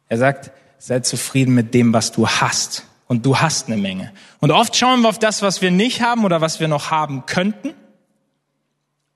Er 0.10 0.18
sagt, 0.18 0.52
sei 0.80 1.00
zufrieden 1.00 1.54
mit 1.54 1.74
dem, 1.74 1.94
was 1.94 2.12
du 2.12 2.28
hast. 2.28 2.86
Und 3.08 3.26
du 3.26 3.40
hast 3.40 3.68
eine 3.68 3.78
Menge. 3.78 4.14
Und 4.40 4.52
oft 4.52 4.76
schauen 4.76 5.02
wir 5.02 5.10
auf 5.10 5.20
das, 5.20 5.42
was 5.42 5.62
wir 5.62 5.72
nicht 5.72 6.02
haben 6.02 6.26
oder 6.26 6.42
was 6.42 6.60
wir 6.60 6.68
noch 6.68 6.90
haben 6.90 7.26
könnten, 7.26 7.74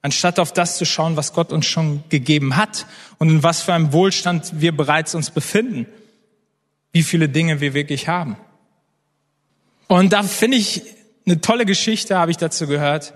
anstatt 0.01 0.39
auf 0.39 0.53
das 0.53 0.77
zu 0.77 0.85
schauen, 0.85 1.15
was 1.15 1.33
Gott 1.33 1.51
uns 1.51 1.65
schon 1.65 2.03
gegeben 2.09 2.55
hat 2.55 2.85
und 3.17 3.29
in 3.29 3.43
was 3.43 3.61
für 3.61 3.73
einem 3.73 3.93
Wohlstand 3.93 4.61
wir 4.61 4.75
bereits 4.75 5.15
uns 5.15 5.31
befinden. 5.31 5.87
Wie 6.91 7.03
viele 7.03 7.29
Dinge 7.29 7.59
wir 7.61 7.73
wirklich 7.73 8.07
haben. 8.07 8.37
Und 9.87 10.13
da 10.13 10.23
finde 10.23 10.57
ich 10.57 10.83
eine 11.25 11.41
tolle 11.41 11.65
Geschichte, 11.65 12.17
habe 12.17 12.31
ich 12.31 12.37
dazu 12.37 12.67
gehört. 12.67 13.13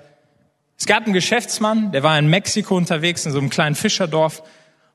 Es 0.77 0.85
gab 0.85 1.03
einen 1.03 1.13
Geschäftsmann, 1.13 1.91
der 1.91 2.03
war 2.03 2.17
in 2.17 2.27
Mexiko 2.27 2.75
unterwegs, 2.75 3.25
in 3.25 3.31
so 3.31 3.39
einem 3.39 3.49
kleinen 3.49 3.75
Fischerdorf. 3.75 4.43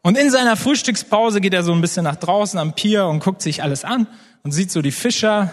Und 0.07 0.17
in 0.17 0.31
seiner 0.31 0.55
Frühstückspause 0.55 1.41
geht 1.41 1.53
er 1.53 1.65
so 1.65 1.73
ein 1.73 1.81
bisschen 1.81 2.05
nach 2.05 2.15
draußen 2.15 2.61
am 2.61 2.75
Pier 2.75 3.07
und 3.07 3.19
guckt 3.19 3.43
sich 3.43 3.65
alles 3.65 3.83
an 3.83 4.07
und 4.45 4.53
sieht 4.53 4.71
so 4.71 4.81
die 4.81 4.93
Fischer, 4.93 5.53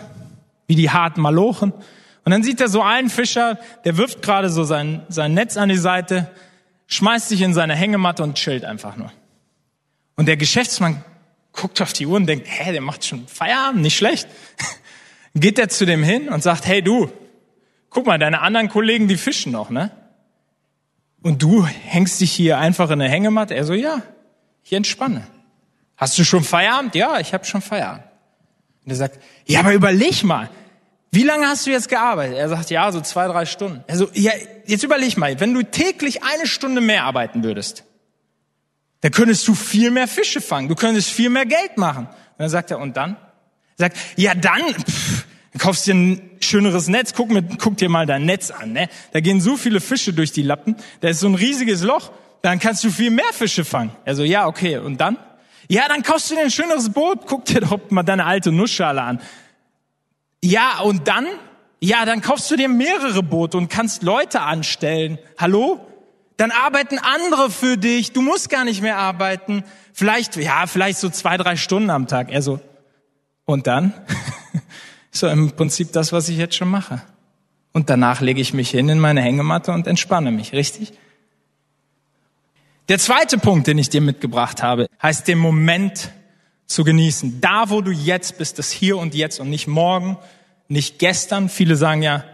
wie 0.67 0.75
die 0.75 0.91
harten 0.91 1.21
Malochen. 1.21 1.71
Und 1.71 2.31
dann 2.31 2.43
sieht 2.43 2.61
er 2.61 2.67
so 2.67 2.83
einen 2.83 3.09
Fischer, 3.09 3.57
der 3.83 3.97
wirft 3.97 4.21
gerade 4.21 4.49
so 4.49 4.63
sein, 4.63 5.07
sein 5.09 5.33
Netz 5.33 5.57
an 5.57 5.69
die 5.69 5.75
Seite, 5.75 6.29
schmeißt 6.85 7.29
sich 7.29 7.41
in 7.41 7.55
seine 7.55 7.73
Hängematte 7.75 8.21
und 8.21 8.35
chillt 8.35 8.63
einfach 8.63 8.95
nur. 8.95 9.11
Und 10.17 10.27
der 10.27 10.37
Geschäftsmann 10.37 11.03
guckt 11.51 11.81
auf 11.81 11.91
die 11.91 12.05
Uhr 12.05 12.17
und 12.17 12.27
denkt, 12.27 12.45
hä, 12.47 12.73
der 12.73 12.81
macht 12.81 13.03
schon 13.05 13.27
Feierabend, 13.27 13.81
nicht 13.81 13.97
schlecht. 13.97 14.27
Geht 15.33 15.57
er 15.57 15.69
zu 15.69 15.87
dem 15.87 16.03
hin 16.03 16.29
und 16.29 16.43
sagt, 16.43 16.67
hey 16.67 16.83
du, 16.83 17.11
guck 17.89 18.05
mal, 18.05 18.19
deine 18.19 18.41
anderen 18.41 18.69
Kollegen, 18.69 19.07
die 19.07 19.17
fischen 19.17 19.51
noch, 19.51 19.71
ne? 19.71 19.89
Und 21.23 21.41
du 21.41 21.65
hängst 21.65 22.21
dich 22.21 22.31
hier 22.31 22.59
einfach 22.59 22.91
in 22.91 23.01
eine 23.01 23.09
Hängematte? 23.09 23.55
Er 23.55 23.63
so, 23.63 23.73
ja, 23.73 24.03
ich 24.63 24.73
entspanne. 24.73 25.27
Hast 25.97 26.17
du 26.17 26.23
schon 26.23 26.43
Feierabend? 26.43 26.95
Ja, 26.95 27.19
ich 27.19 27.33
habe 27.33 27.45
schon 27.45 27.61
Feierabend. 27.61 28.03
Und 28.83 28.91
er 28.91 28.95
sagt, 28.95 29.19
ja, 29.45 29.59
aber 29.59 29.73
überleg 29.73 30.23
mal, 30.23 30.49
wie 31.11 31.23
lange 31.23 31.45
hast 31.45 31.67
du 31.67 31.71
jetzt 31.71 31.89
gearbeitet? 31.89 32.37
Er 32.37 32.49
sagt, 32.49 32.71
ja, 32.71 32.91
so 32.91 32.99
zwei, 32.99 33.27
drei 33.27 33.45
Stunden. 33.45 33.83
Er 33.87 33.97
so, 33.97 34.09
ja, 34.13 34.31
jetzt 34.65 34.83
überleg 34.83 35.15
mal, 35.15 35.39
wenn 35.39 35.53
du 35.53 35.63
täglich 35.63 36.23
eine 36.23 36.47
Stunde 36.47 36.81
mehr 36.81 37.03
arbeiten 37.03 37.43
würdest, 37.43 37.83
dann 39.01 39.11
könntest 39.11 39.47
du 39.47 39.53
viel 39.53 39.91
mehr 39.91 40.07
Fische 40.07 40.41
fangen, 40.41 40.69
du 40.69 40.75
könntest 40.75 41.09
viel 41.09 41.29
mehr 41.29 41.45
Geld 41.45 41.77
machen. 41.77 42.07
Und 42.07 42.39
dann 42.39 42.49
sagt 42.49 42.71
er, 42.71 42.79
und 42.79 42.97
dann? 42.97 43.11
Er 43.77 43.89
sagt, 43.89 43.97
ja 44.15 44.33
dann, 44.33 44.61
pff, 44.61 45.25
dann 45.51 45.59
kaufst 45.59 45.85
dir 45.85 45.93
ein 45.93 46.31
schöneres 46.39 46.87
Netz, 46.87 47.13
guck, 47.13 47.29
mit, 47.29 47.59
guck 47.59 47.77
dir 47.77 47.89
mal 47.89 48.05
dein 48.05 48.25
Netz 48.25 48.49
an. 48.49 48.73
Ne? 48.73 48.89
Da 49.11 49.19
gehen 49.19 49.39
so 49.39 49.55
viele 49.55 49.81
Fische 49.81 50.13
durch 50.13 50.31
die 50.31 50.41
Lappen, 50.41 50.77
da 51.01 51.09
ist 51.09 51.19
so 51.19 51.27
ein 51.27 51.35
riesiges 51.35 51.83
Loch, 51.83 52.11
dann 52.43 52.59
kannst 52.59 52.83
du 52.83 52.91
viel 52.91 53.09
mehr 53.09 53.31
Fische 53.31 53.63
fangen. 53.63 53.95
Er 54.03 54.15
so, 54.15 54.23
ja, 54.23 54.47
okay, 54.47 54.77
und 54.77 54.99
dann? 54.99 55.17
Ja, 55.69 55.87
dann 55.87 56.03
kaufst 56.03 56.29
du 56.29 56.35
dir 56.35 56.41
ein 56.41 56.51
schöneres 56.51 56.89
Boot, 56.89 57.21
guck 57.25 57.45
dir 57.45 57.61
doch 57.61 57.79
mal 57.89 58.03
deine 58.03 58.25
alte 58.25 58.51
Nussschale 58.51 59.01
an. 59.01 59.21
Ja, 60.43 60.81
und 60.81 61.07
dann? 61.07 61.25
Ja, 61.79 62.03
dann 62.05 62.21
kaufst 62.21 62.51
du 62.51 62.57
dir 62.57 62.67
mehrere 62.67 63.23
Boote 63.23 63.57
und 63.57 63.69
kannst 63.69 64.03
Leute 64.03 64.41
anstellen. 64.41 65.19
Hallo? 65.39 65.87
Dann 66.35 66.51
arbeiten 66.51 66.99
andere 66.99 67.49
für 67.49 67.77
dich. 67.77 68.11
Du 68.11 68.21
musst 68.21 68.49
gar 68.49 68.65
nicht 68.65 68.81
mehr 68.81 68.97
arbeiten. 68.97 69.63
Vielleicht, 69.93 70.35
ja, 70.35 70.67
vielleicht 70.67 70.99
so 70.99 71.09
zwei, 71.09 71.37
drei 71.37 71.55
Stunden 71.55 71.89
am 71.89 72.07
Tag. 72.07 72.29
Er 72.29 72.41
so, 72.41 72.59
und 73.45 73.67
dann? 73.67 73.93
so 75.11 75.27
im 75.29 75.51
Prinzip 75.51 75.93
das, 75.93 76.11
was 76.11 76.27
ich 76.27 76.37
jetzt 76.37 76.55
schon 76.55 76.69
mache. 76.69 77.01
Und 77.71 77.89
danach 77.89 78.19
lege 78.19 78.41
ich 78.41 78.53
mich 78.53 78.69
hin 78.69 78.89
in 78.89 78.99
meine 78.99 79.21
Hängematte 79.21 79.71
und 79.71 79.87
entspanne 79.87 80.31
mich, 80.31 80.51
richtig? 80.51 80.91
Der 82.89 82.99
zweite 82.99 83.37
Punkt, 83.37 83.67
den 83.67 83.77
ich 83.77 83.89
dir 83.89 84.01
mitgebracht 84.01 84.61
habe, 84.61 84.87
heißt 85.01 85.25
den 85.29 85.37
Moment 85.37 86.11
zu 86.65 86.83
genießen. 86.83 87.39
Da, 87.39 87.69
wo 87.69 87.79
du 87.79 87.91
jetzt 87.91 88.37
bist, 88.37 88.59
das 88.59 88.71
Hier 88.71 88.97
und 88.97 89.15
Jetzt 89.15 89.39
und 89.39 89.49
nicht 89.49 89.67
morgen, 89.67 90.17
nicht 90.67 90.99
gestern. 90.99 91.47
Viele 91.47 91.77
sagen 91.77 92.01
ja, 92.01 92.25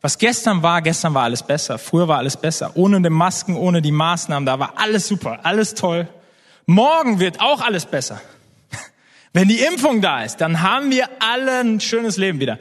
was 0.00 0.18
gestern 0.18 0.64
war, 0.64 0.82
gestern 0.82 1.14
war 1.14 1.22
alles 1.22 1.44
besser. 1.44 1.78
Früher 1.78 2.08
war 2.08 2.18
alles 2.18 2.36
besser. 2.36 2.72
Ohne 2.74 3.00
die 3.00 3.10
Masken, 3.10 3.54
ohne 3.54 3.80
die 3.80 3.92
Maßnahmen, 3.92 4.44
da 4.44 4.58
war 4.58 4.72
alles 4.76 5.06
super, 5.06 5.40
alles 5.44 5.74
toll. 5.74 6.08
Morgen 6.66 7.20
wird 7.20 7.40
auch 7.40 7.60
alles 7.60 7.86
besser. 7.86 8.20
Wenn 9.32 9.46
die 9.46 9.60
Impfung 9.60 10.00
da 10.00 10.24
ist, 10.24 10.38
dann 10.38 10.62
haben 10.62 10.90
wir 10.90 11.08
alle 11.20 11.60
ein 11.60 11.78
schönes 11.78 12.16
Leben 12.16 12.40
wieder. 12.40 12.58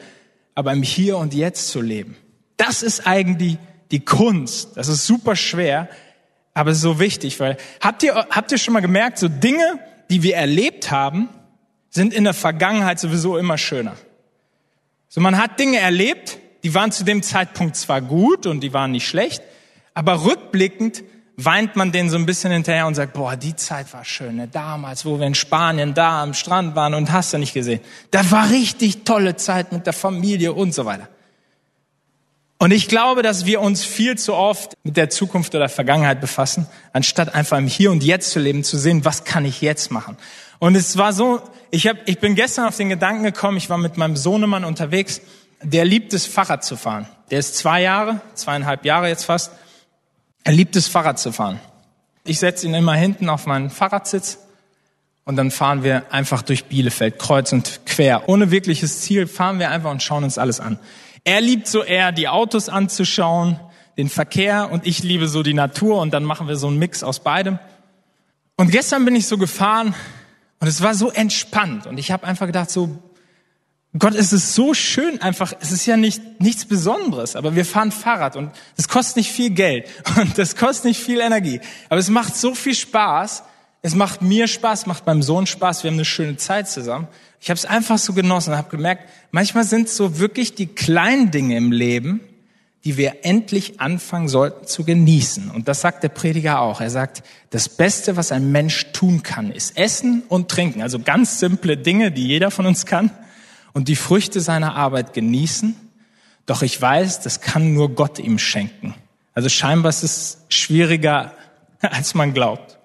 Aber 0.54 0.74
im 0.74 0.84
Hier 0.84 1.18
und 1.18 1.34
Jetzt 1.34 1.70
zu 1.70 1.82
leben, 1.82 2.16
das 2.58 2.84
ist 2.84 3.08
eigentlich 3.08 3.58
die 3.90 4.06
Kunst. 4.06 4.78
Das 4.78 4.88
ist 4.88 5.08
super 5.08 5.36
schwer, 5.36 5.90
aber 6.54 6.74
so 6.74 7.00
wichtig, 7.00 7.40
weil 7.40 7.58
habt 7.80 8.04
ihr, 8.04 8.14
habt 8.16 8.52
ihr 8.52 8.58
schon 8.58 8.74
mal 8.74 8.82
gemerkt, 8.82 9.18
so 9.18 9.28
Dinge, 9.28 9.80
die 10.10 10.24
wir 10.24 10.36
erlebt 10.36 10.92
haben, 10.92 11.30
sind 11.90 12.14
in 12.14 12.24
der 12.24 12.34
Vergangenheit 12.34 13.00
sowieso 13.00 13.38
immer 13.38 13.58
schöner. 13.58 13.96
So 15.08 15.22
man 15.22 15.38
hat 15.38 15.60
Dinge 15.60 15.80
erlebt, 15.80 16.40
die 16.64 16.74
waren 16.74 16.92
zu 16.92 17.04
dem 17.04 17.24
Zeitpunkt 17.24 17.76
zwar 17.76 18.02
gut 18.02 18.46
und 18.46 18.62
die 18.62 18.74
waren 18.74 18.92
nicht 18.92 19.08
schlecht, 19.08 19.42
aber 19.94 20.26
rückblickend 20.26 21.04
weint 21.38 21.76
man 21.76 21.92
denen 21.92 22.10
so 22.10 22.18
ein 22.18 22.26
bisschen 22.26 22.52
hinterher 22.52 22.88
und 22.88 22.96
sagt, 22.96 23.14
boah, 23.14 23.36
die 23.36 23.56
Zeit 23.56 23.92
war 23.94 24.06
schön, 24.06 24.36
ne? 24.36 24.48
damals, 24.48 25.06
wo 25.06 25.20
wir 25.20 25.28
in 25.28 25.36
Spanien 25.36 25.94
da 25.94 26.22
am 26.22 26.34
Strand 26.34 26.76
waren 26.76 26.94
und 26.94 27.12
hast 27.12 27.34
du 27.34 27.38
nicht 27.38 27.54
gesehen. 27.54 27.80
Da 28.12 28.30
war 28.32 28.50
richtig 28.50 29.04
tolle 29.04 29.36
Zeit 29.36 29.72
mit 29.72 29.86
der 29.86 29.94
Familie 29.94 30.54
und 30.54 30.74
so 30.74 30.86
weiter. 30.86 31.08
Und 32.62 32.70
ich 32.70 32.88
glaube, 32.88 33.24
dass 33.24 33.48
wir 33.48 33.60
uns 33.60 33.84
viel 33.84 34.20
zu 34.20 34.36
oft 34.36 34.78
mit 34.84 34.96
der 34.96 35.10
Zukunft 35.10 35.56
oder 35.56 35.68
Vergangenheit 35.68 36.22
befassen, 36.22 36.68
anstatt 36.94 37.34
einfach 37.34 37.58
im 37.58 37.66
Hier 37.66 37.90
und 37.90 38.04
Jetzt 38.04 38.30
zu 38.30 38.40
leben, 38.40 38.64
zu 38.64 38.78
sehen, 38.78 39.04
was 39.04 39.24
kann 39.24 39.46
ich 39.46 39.62
jetzt 39.62 39.90
machen. 39.90 40.16
Und 40.60 40.76
es 40.76 40.96
war 40.96 41.12
so, 41.12 41.42
ich, 41.72 41.88
hab, 41.88 41.98
ich 42.06 42.20
bin 42.20 42.36
gestern 42.36 42.68
auf 42.68 42.78
den 42.78 42.90
Gedanken 42.90 43.24
gekommen, 43.24 43.58
ich 43.58 43.72
war 43.72 43.80
mit 43.80 43.98
meinem 43.98 44.16
Sohnemann 44.16 44.64
unterwegs, 44.64 45.22
der 45.64 45.86
liebt 45.86 46.14
es, 46.14 46.28
Fahrrad 46.28 46.64
zu 46.64 46.76
fahren. 46.76 47.08
Der 47.32 47.40
ist 47.40 47.58
zwei 47.58 47.82
Jahre, 47.82 48.22
zweieinhalb 48.36 48.86
Jahre 48.86 49.08
jetzt 49.08 49.24
fast. 49.26 49.54
Er 50.44 50.52
liebt 50.52 50.76
es, 50.76 50.88
Fahrrad 50.88 51.18
zu 51.18 51.32
fahren. 51.32 51.60
Ich 52.26 52.38
setze 52.38 52.68
ihn 52.68 52.76
immer 52.76 52.94
hinten 52.94 53.28
auf 53.30 53.48
meinen 53.48 53.72
Fahrradsitz 53.72 54.38
und 55.26 55.36
dann 55.36 55.50
fahren 55.50 55.84
wir 55.84 56.04
einfach 56.14 56.44
durch 56.44 56.66
Bielefeld, 56.66 57.18
kreuz 57.18 57.54
und 57.54 57.88
quer. 57.88 58.30
Ohne 58.30 58.52
wirkliches 58.52 59.02
Ziel 59.02 59.26
fahren 59.26 59.58
wir 59.58 59.72
einfach 59.72 59.90
und 59.90 60.04
schauen 60.04 60.24
uns 60.24 60.38
alles 60.38 60.60
an. 60.60 60.78
Er 61.24 61.42
liebt 61.42 61.68
so 61.68 61.84
eher, 61.84 62.12
die 62.12 62.28
Autos 62.28 62.70
anzuschauen, 62.70 63.60
den 63.98 64.10
Verkehr 64.10 64.72
und 64.72 64.88
ich 64.88 65.04
liebe 65.04 65.28
so 65.28 65.44
die 65.44 65.54
Natur 65.54 66.02
und 66.02 66.12
dann 66.14 66.24
machen 66.24 66.48
wir 66.48 66.56
so 66.56 66.68
einen 66.68 66.80
Mix 66.80 67.04
aus 67.04 67.20
beidem. 67.20 67.60
Und 68.56 68.72
gestern 68.72 69.06
bin 69.06 69.16
ich 69.16 69.28
so 69.28 69.38
gefahren 69.38 69.94
und 70.60 70.68
es 70.68 70.82
war 70.82 70.96
so 70.96 71.12
entspannt 71.12 71.88
und 71.88 71.98
ich 71.98 72.12
habe 72.12 72.26
einfach 72.26 72.48
gedacht 72.48 72.72
so, 72.72 72.98
Gott, 74.00 74.16
es 74.16 74.32
ist 74.32 74.56
so 74.56 74.74
schön 74.74 75.22
einfach, 75.22 75.54
es 75.60 75.72
ist 75.72 75.86
ja 75.86 75.98
nicht 75.98 76.40
nichts 76.40 76.66
Besonderes, 76.66 77.36
aber 77.36 77.56
wir 77.56 77.66
fahren 77.66 77.92
Fahrrad 77.92 78.38
und 78.38 78.52
es 78.78 78.88
kostet 78.88 79.18
nicht 79.18 79.32
viel 79.32 79.50
Geld 79.50 79.88
und 80.18 80.38
das 80.38 80.56
kostet 80.56 80.86
nicht 80.86 81.02
viel 81.02 81.20
Energie, 81.20 81.60
aber 81.90 82.00
es 82.00 82.10
macht 82.10 82.36
so 82.36 82.56
viel 82.56 82.76
Spaß. 82.76 83.44
Es 83.84 83.96
macht 83.96 84.22
mir 84.22 84.48
Spaß, 84.48 84.86
macht 84.86 85.08
meinem 85.08 85.24
Sohn 85.24 85.48
Spaß, 85.48 85.84
wir 85.84 85.90
haben 85.90 85.96
eine 85.96 86.06
schöne 86.06 86.38
Zeit 86.38 86.70
zusammen. 86.70 87.08
Ich 87.42 87.50
habe 87.50 87.58
es 87.58 87.66
einfach 87.66 87.98
so 87.98 88.14
genossen 88.14 88.52
und 88.52 88.58
habe 88.58 88.70
gemerkt, 88.70 89.10
manchmal 89.32 89.64
sind 89.64 89.90
so 89.90 90.20
wirklich 90.20 90.54
die 90.54 90.68
kleinen 90.68 91.32
Dinge 91.32 91.58
im 91.58 91.72
Leben, 91.72 92.22
die 92.84 92.98
wir 92.98 93.26
endlich 93.26 93.80
anfangen 93.80 94.28
sollten 94.28 94.68
zu 94.68 94.84
genießen. 94.84 95.50
Und 95.50 95.68
das 95.68 95.82
sagt 95.82 96.04
der 96.04 96.10
Prediger 96.10 96.62
auch. 96.62 96.82
Er 96.82 96.92
sagt, 96.92 97.24
das 97.50 97.68
Beste, 97.68 98.16
was 98.16 98.32
ein 98.32 98.52
Mensch 98.52 98.92
tun 98.92 99.24
kann, 99.24 99.52
ist 99.52 99.76
Essen 99.76 100.22
und 100.30 100.50
Trinken. 100.50 100.84
Also 100.84 101.00
ganz 101.00 101.40
simple 101.40 101.78
Dinge, 101.78 102.12
die 102.12 102.28
jeder 102.28 102.52
von 102.52 102.68
uns 102.68 102.86
kann. 102.86 103.10
Und 103.74 103.88
die 103.88 103.96
Früchte 103.96 104.40
seiner 104.40 104.76
Arbeit 104.76 105.14
genießen. 105.14 105.76
Doch 106.46 106.62
ich 106.62 106.80
weiß, 106.80 107.22
das 107.22 107.42
kann 107.42 107.74
nur 107.74 107.96
Gott 107.96 108.20
ihm 108.20 108.38
schenken. 108.38 108.94
Also 109.34 109.50
scheinbar 109.50 109.90
ist 109.90 110.04
es 110.04 110.38
schwieriger, 110.50 111.34
als 111.82 112.14
man 112.14 112.34
glaubt. 112.34 112.78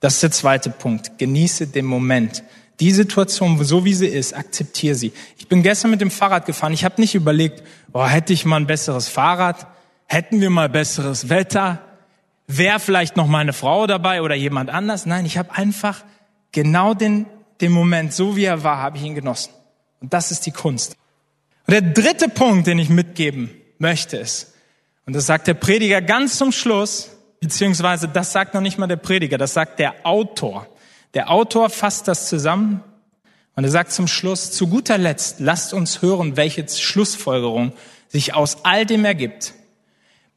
Das 0.00 0.14
ist 0.14 0.22
der 0.22 0.30
zweite 0.30 0.70
Punkt. 0.70 1.18
Genieße 1.18 1.66
den 1.66 1.84
Moment. 1.84 2.42
Die 2.80 2.90
Situation, 2.90 3.62
so 3.64 3.84
wie 3.84 3.94
sie 3.94 4.06
ist, 4.06 4.34
akzeptiere 4.34 4.94
sie. 4.94 5.12
Ich 5.38 5.48
bin 5.48 5.62
gestern 5.62 5.90
mit 5.90 6.00
dem 6.00 6.10
Fahrrad 6.10 6.44
gefahren. 6.44 6.72
Ich 6.72 6.84
habe 6.84 7.00
nicht 7.00 7.14
überlegt, 7.14 7.62
oh, 7.92 8.04
hätte 8.04 8.32
ich 8.32 8.44
mal 8.44 8.56
ein 8.56 8.66
besseres 8.66 9.08
Fahrrad, 9.08 9.66
hätten 10.06 10.40
wir 10.40 10.50
mal 10.50 10.68
besseres 10.68 11.28
Wetter, 11.28 11.80
wäre 12.46 12.78
vielleicht 12.78 13.16
noch 13.16 13.26
meine 13.26 13.52
Frau 13.52 13.86
dabei 13.86 14.20
oder 14.22 14.34
jemand 14.34 14.70
anders. 14.70 15.06
Nein, 15.06 15.24
ich 15.24 15.38
habe 15.38 15.54
einfach 15.54 16.04
genau 16.52 16.92
den, 16.92 17.26
den 17.60 17.72
Moment, 17.72 18.12
so 18.12 18.36
wie 18.36 18.44
er 18.44 18.62
war, 18.62 18.78
habe 18.78 18.98
ich 18.98 19.04
ihn 19.04 19.14
genossen. 19.14 19.52
Und 20.00 20.12
das 20.12 20.30
ist 20.30 20.44
die 20.44 20.52
Kunst. 20.52 20.96
Und 21.66 21.72
der 21.72 21.82
dritte 21.82 22.28
Punkt, 22.28 22.66
den 22.66 22.78
ich 22.78 22.90
mitgeben 22.90 23.50
möchte, 23.78 24.18
ist, 24.18 24.52
und 25.06 25.14
das 25.14 25.26
sagt 25.26 25.46
der 25.46 25.54
Prediger 25.54 26.02
ganz 26.02 26.36
zum 26.36 26.52
Schluss, 26.52 27.10
beziehungsweise 27.40 28.08
das 28.08 28.32
sagt 28.32 28.54
noch 28.54 28.60
nicht 28.60 28.76
mal 28.76 28.86
der 28.86 28.96
Prediger, 28.96 29.38
das 29.38 29.54
sagt 29.54 29.78
der 29.78 29.94
Autor. 30.04 30.66
Der 31.16 31.30
Autor 31.30 31.70
fasst 31.70 32.08
das 32.08 32.28
zusammen 32.28 32.84
und 33.54 33.64
er 33.64 33.70
sagt 33.70 33.90
zum 33.90 34.06
Schluss, 34.06 34.52
zu 34.52 34.66
guter 34.66 34.98
Letzt, 34.98 35.40
lasst 35.40 35.72
uns 35.72 36.02
hören, 36.02 36.36
welche 36.36 36.68
Schlussfolgerung 36.68 37.72
sich 38.06 38.34
aus 38.34 38.58
all 38.64 38.84
dem 38.84 39.06
ergibt. 39.06 39.54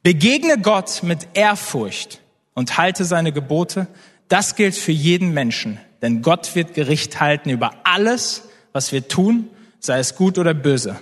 Begegne 0.03 0.57
Gott 0.57 1.03
mit 1.03 1.27
Ehrfurcht 1.33 2.21
und 2.53 2.77
halte 2.77 3.03
seine 3.03 3.33
Gebote. 3.33 3.87
Das 4.29 4.55
gilt 4.55 4.73
für 4.73 4.93
jeden 4.93 5.33
Menschen, 5.33 5.81
denn 6.01 6.21
Gott 6.21 6.55
wird 6.55 6.75
Gericht 6.75 7.19
halten 7.19 7.49
über 7.49 7.73
alles, 7.83 8.43
was 8.71 8.93
wir 8.93 9.05
tun, 9.05 9.49
sei 9.81 9.99
es 9.99 10.15
gut 10.15 10.37
oder 10.37 10.53
böse, 10.53 10.95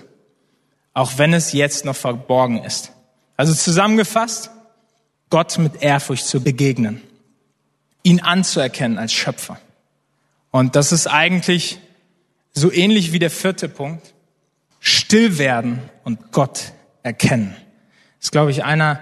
auch 0.92 1.18
wenn 1.18 1.32
es 1.32 1.52
jetzt 1.52 1.84
noch 1.84 1.94
verborgen 1.94 2.64
ist. 2.64 2.90
Also 3.36 3.54
zusammengefasst, 3.54 4.50
Gott 5.30 5.56
mit 5.56 5.82
Ehrfurcht 5.82 6.26
zu 6.26 6.42
begegnen, 6.42 7.00
ihn 8.02 8.18
anzuerkennen 8.18 8.98
als 8.98 9.12
Schöpfer. 9.12 9.60
Und 10.50 10.76
das 10.76 10.92
ist 10.92 11.06
eigentlich 11.06 11.78
so 12.52 12.72
ähnlich 12.72 13.12
wie 13.12 13.18
der 13.18 13.30
vierte 13.30 13.68
Punkt, 13.68 14.14
still 14.80 15.38
werden 15.38 15.80
und 16.04 16.32
Gott 16.32 16.72
erkennen. 17.02 17.54
Das 18.18 18.26
ist, 18.26 18.32
glaube 18.32 18.50
ich, 18.50 18.64
einer, 18.64 19.00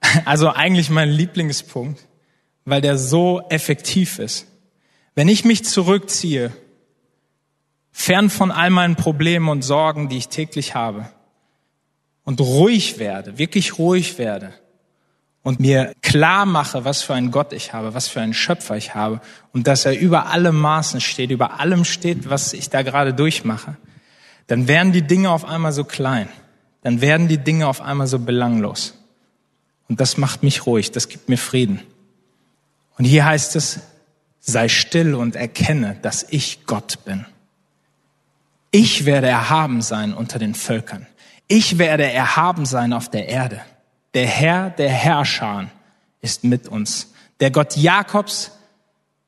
also 0.24 0.50
eigentlich 0.50 0.90
mein 0.90 1.10
Lieblingspunkt, 1.10 2.06
weil 2.64 2.80
der 2.80 2.98
so 2.98 3.42
effektiv 3.48 4.18
ist. 4.18 4.46
Wenn 5.14 5.28
ich 5.28 5.44
mich 5.44 5.64
zurückziehe, 5.64 6.52
fern 7.90 8.30
von 8.30 8.50
all 8.50 8.70
meinen 8.70 8.96
Problemen 8.96 9.48
und 9.48 9.62
Sorgen, 9.62 10.08
die 10.08 10.18
ich 10.18 10.28
täglich 10.28 10.74
habe, 10.74 11.08
und 12.24 12.40
ruhig 12.40 12.98
werde, 12.98 13.38
wirklich 13.38 13.78
ruhig 13.78 14.18
werde 14.18 14.52
und 15.48 15.60
mir 15.60 15.94
klar 16.02 16.44
mache, 16.44 16.84
was 16.84 17.00
für 17.00 17.14
einen 17.14 17.30
Gott 17.30 17.54
ich 17.54 17.72
habe, 17.72 17.94
was 17.94 18.06
für 18.06 18.20
einen 18.20 18.34
Schöpfer 18.34 18.76
ich 18.76 18.94
habe 18.94 19.22
und 19.54 19.66
dass 19.66 19.86
er 19.86 19.98
über 19.98 20.26
alle 20.26 20.52
Maßen 20.52 21.00
steht, 21.00 21.30
über 21.30 21.58
allem 21.58 21.86
steht, 21.86 22.28
was 22.28 22.52
ich 22.52 22.68
da 22.68 22.82
gerade 22.82 23.14
durchmache, 23.14 23.78
dann 24.46 24.68
werden 24.68 24.92
die 24.92 25.00
Dinge 25.00 25.30
auf 25.30 25.46
einmal 25.46 25.72
so 25.72 25.84
klein. 25.84 26.28
Dann 26.82 27.00
werden 27.00 27.28
die 27.28 27.38
Dinge 27.38 27.66
auf 27.66 27.80
einmal 27.80 28.06
so 28.06 28.18
belanglos. 28.18 28.92
Und 29.88 30.02
das 30.02 30.18
macht 30.18 30.42
mich 30.42 30.66
ruhig, 30.66 30.90
das 30.90 31.08
gibt 31.08 31.30
mir 31.30 31.38
Frieden. 31.38 31.80
Und 32.98 33.06
hier 33.06 33.24
heißt 33.24 33.56
es, 33.56 33.80
sei 34.40 34.68
still 34.68 35.14
und 35.14 35.34
erkenne, 35.34 35.96
dass 36.02 36.26
ich 36.28 36.66
Gott 36.66 37.06
bin. 37.06 37.24
Ich 38.70 39.06
werde 39.06 39.28
erhaben 39.28 39.80
sein 39.80 40.12
unter 40.12 40.38
den 40.38 40.54
Völkern. 40.54 41.06
Ich 41.46 41.78
werde 41.78 42.04
erhaben 42.04 42.66
sein 42.66 42.92
auf 42.92 43.08
der 43.08 43.30
Erde. 43.30 43.62
Der 44.14 44.26
Herr 44.26 44.70
der 44.70 44.90
Herrscher 44.90 45.70
ist 46.20 46.44
mit 46.44 46.68
uns. 46.68 47.12
Der 47.40 47.50
Gott 47.50 47.76
Jakobs 47.76 48.52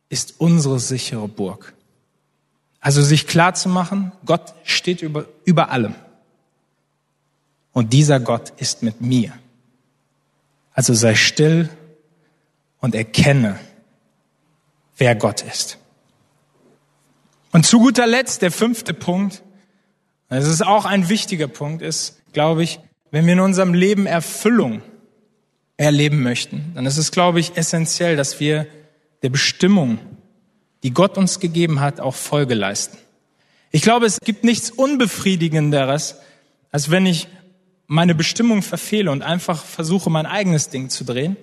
ist 0.08 0.34
unsere 0.38 0.80
sichere 0.80 1.28
Burg. 1.28 1.74
Also 2.80 3.02
sich 3.02 3.26
klar 3.26 3.54
zu 3.54 3.68
machen, 3.68 4.12
Gott 4.24 4.54
steht 4.64 5.02
über, 5.02 5.26
über 5.44 5.70
allem. 5.70 5.94
Und 7.72 7.92
dieser 7.92 8.18
Gott 8.18 8.52
ist 8.56 8.82
mit 8.82 9.00
mir. 9.00 9.32
Also 10.72 10.94
sei 10.94 11.14
still 11.14 11.68
und 12.80 12.94
erkenne, 12.94 13.58
wer 14.96 15.14
Gott 15.14 15.42
ist. 15.42 15.78
Und 17.52 17.66
zu 17.66 17.78
guter 17.80 18.06
Letzt 18.06 18.42
der 18.42 18.50
fünfte 18.50 18.94
Punkt, 18.94 19.42
das 20.28 20.46
ist 20.46 20.64
auch 20.64 20.84
ein 20.84 21.08
wichtiger 21.08 21.48
Punkt, 21.48 21.82
ist, 21.82 22.20
glaube 22.32 22.62
ich, 22.62 22.80
wenn 23.10 23.26
wir 23.26 23.32
in 23.34 23.40
unserem 23.40 23.74
Leben 23.74 24.06
Erfüllung 24.06 24.82
erleben 25.76 26.22
möchten, 26.22 26.72
dann 26.74 26.86
ist 26.86 26.98
es, 26.98 27.10
glaube 27.10 27.40
ich, 27.40 27.56
essentiell, 27.56 28.16
dass 28.16 28.40
wir 28.40 28.66
der 29.22 29.30
Bestimmung, 29.30 29.98
die 30.82 30.92
Gott 30.92 31.18
uns 31.18 31.40
gegeben 31.40 31.80
hat, 31.80 32.00
auch 32.00 32.14
Folge 32.14 32.54
leisten. 32.54 32.98
Ich 33.70 33.82
glaube, 33.82 34.06
es 34.06 34.20
gibt 34.20 34.44
nichts 34.44 34.70
Unbefriedigenderes, 34.70 36.16
als 36.70 36.90
wenn 36.90 37.06
ich 37.06 37.28
meine 37.86 38.14
Bestimmung 38.14 38.62
verfehle 38.62 39.10
und 39.10 39.22
einfach 39.22 39.64
versuche, 39.64 40.10
mein 40.10 40.26
eigenes 40.26 40.68
Ding 40.68 40.90
zu 40.90 41.04
drehen. 41.04 41.36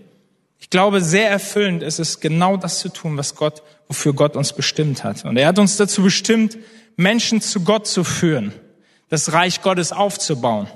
Ich 0.59 0.69
glaube, 0.69 1.01
sehr 1.01 1.29
erfüllend 1.29 1.83
ist 1.83 1.99
es, 1.99 2.19
genau 2.19 2.57
das 2.57 2.79
zu 2.79 2.89
tun, 2.89 3.17
was 3.17 3.35
Gott, 3.35 3.61
wofür 3.87 4.13
Gott 4.13 4.35
uns 4.35 4.53
bestimmt 4.53 5.03
hat. 5.03 5.25
Und 5.25 5.37
er 5.37 5.47
hat 5.47 5.59
uns 5.59 5.77
dazu 5.77 6.01
bestimmt, 6.01 6.57
Menschen 6.95 7.41
zu 7.41 7.61
Gott 7.61 7.87
zu 7.87 8.03
führen 8.03 8.53
das 9.09 9.31
Reich 9.33 9.61
Gottes 9.61 9.91
aufzubauen, 9.91 10.67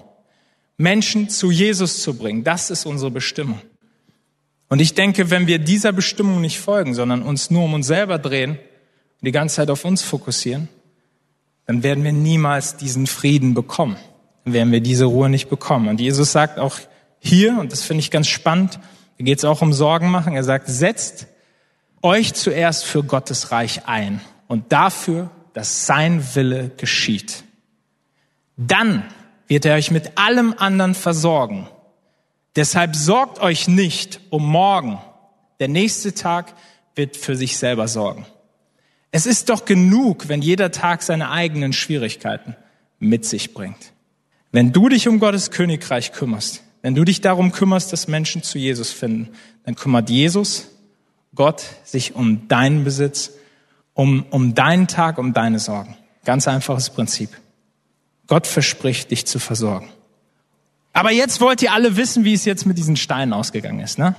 Menschen 0.82 1.30
zu 1.30 1.52
Jesus 1.52 2.02
zu 2.02 2.16
bringen. 2.16 2.44
Das 2.44 2.70
ist 2.70 2.86
unsere 2.86 3.12
Bestimmung. 3.12 3.62
Und 4.68 4.80
ich 4.80 4.94
denke, 4.94 5.30
wenn 5.30 5.48
wir 5.48 5.60
dieser 5.60 5.92
Bestimmung 5.92 6.42
nicht 6.42 6.60
folgen, 6.60 6.94
sondern 6.94 7.22
uns 7.22 7.52
nur 7.52 7.66
um 7.66 7.74
uns 7.74 7.88
selber 7.88 8.18
drehen 8.18 8.52
und 8.52 9.26
die 9.26 9.32
ganze 9.32 9.58
Zeit 9.58 9.70
auf 9.70 9.86
uns 9.86 10.02
fokussieren, 10.02 10.70
dann 11.66 11.84
werden 11.84 12.04
wir 12.04 12.14
niemals 12.14 12.78
diesen 12.78 13.06
Frieden 13.06 13.54
bekommen. 13.54 13.98
Dann 14.44 14.54
werden 14.54 14.72
wir 14.72 14.82
diese 14.82 15.06
Ruhe 15.06 15.30
nicht 15.30 15.50
bekommen. 15.50 15.88
Und 15.88 16.00
Jesus 16.00 16.32
sagt 16.32 16.58
auch 16.58 16.80
hier, 17.20 17.58
und 17.60 17.72
das 17.72 17.84
finde 17.84 18.00
ich 18.00 18.12
ganz 18.12 18.28
spannend, 18.28 18.80
da 19.18 19.24
geht 19.24 19.38
es 19.38 19.46
auch 19.46 19.62
um 19.62 19.74
Sorgen 19.74 20.10
machen, 20.10 20.36
er 20.36 20.44
sagt, 20.44 20.68
setzt 20.68 21.28
euch 22.02 22.34
zuerst 22.34 22.86
für 22.86 23.04
Gottes 23.04 23.52
Reich 23.52 23.86
ein 23.86 24.22
und 24.48 24.72
dafür, 24.72 25.30
dass 25.54 25.86
sein 25.86 26.24
Wille 26.34 26.72
geschieht. 26.78 27.44
Dann 28.58 29.04
wird 29.52 29.66
er 29.66 29.76
euch 29.76 29.92
mit 29.92 30.18
allem 30.18 30.56
anderen 30.58 30.96
versorgen. 30.96 31.68
Deshalb 32.56 32.96
sorgt 32.96 33.42
euch 33.42 33.68
nicht 33.68 34.22
um 34.30 34.48
morgen. 34.48 34.98
Der 35.60 35.68
nächste 35.68 36.14
Tag 36.14 36.54
wird 36.96 37.18
für 37.18 37.36
sich 37.36 37.58
selber 37.58 37.90
sorgen. 37.90 38.26
Es 39.12 39.26
ist 39.26 39.50
doch 39.50 39.66
genug, 39.66 40.30
wenn 40.30 40.42
jeder 40.42 40.72
Tag 40.72 41.04
seine 41.04 41.32
eigenen 41.32 41.74
Schwierigkeiten 41.74 42.56
mit 42.98 43.26
sich 43.26 43.54
bringt. 43.54 43.92
Wenn 44.54 44.72
du 44.72 44.88
dich 44.88 45.10
um 45.10 45.20
Gottes 45.20 45.52
Königreich 45.52 46.14
kümmerst, 46.14 46.64
wenn 46.82 46.96
du 46.96 47.04
dich 47.04 47.20
darum 47.20 47.52
kümmerst, 47.52 47.92
dass 47.92 48.08
Menschen 48.08 48.44
zu 48.44 48.58
Jesus 48.58 48.92
finden, 48.92 49.34
dann 49.66 49.76
kümmert 49.76 50.10
Jesus, 50.10 50.70
Gott, 51.36 51.66
sich 51.84 52.16
um 52.16 52.48
deinen 52.48 52.86
Besitz, 52.86 53.34
um, 53.96 54.26
um 54.30 54.56
deinen 54.56 54.88
Tag, 54.88 55.18
um 55.18 55.34
deine 55.34 55.60
Sorgen. 55.60 55.98
Ganz 56.24 56.48
einfaches 56.48 56.90
Prinzip. 56.90 57.41
Gott 58.32 58.48
verspricht, 58.48 59.12
dich 59.12 59.26
zu 59.26 59.40
versorgen. 59.40 59.90
Aber 60.94 61.12
jetzt 61.12 61.42
wollt 61.42 61.62
ihr 61.62 61.74
alle 61.74 61.98
wissen, 61.98 62.24
wie 62.24 62.32
es 62.32 62.46
jetzt 62.46 62.66
mit 62.66 62.78
diesen 62.78 62.96
Steinen 62.96 63.34
ausgegangen 63.34 63.82
ist, 63.82 64.00
ne? 64.00 64.16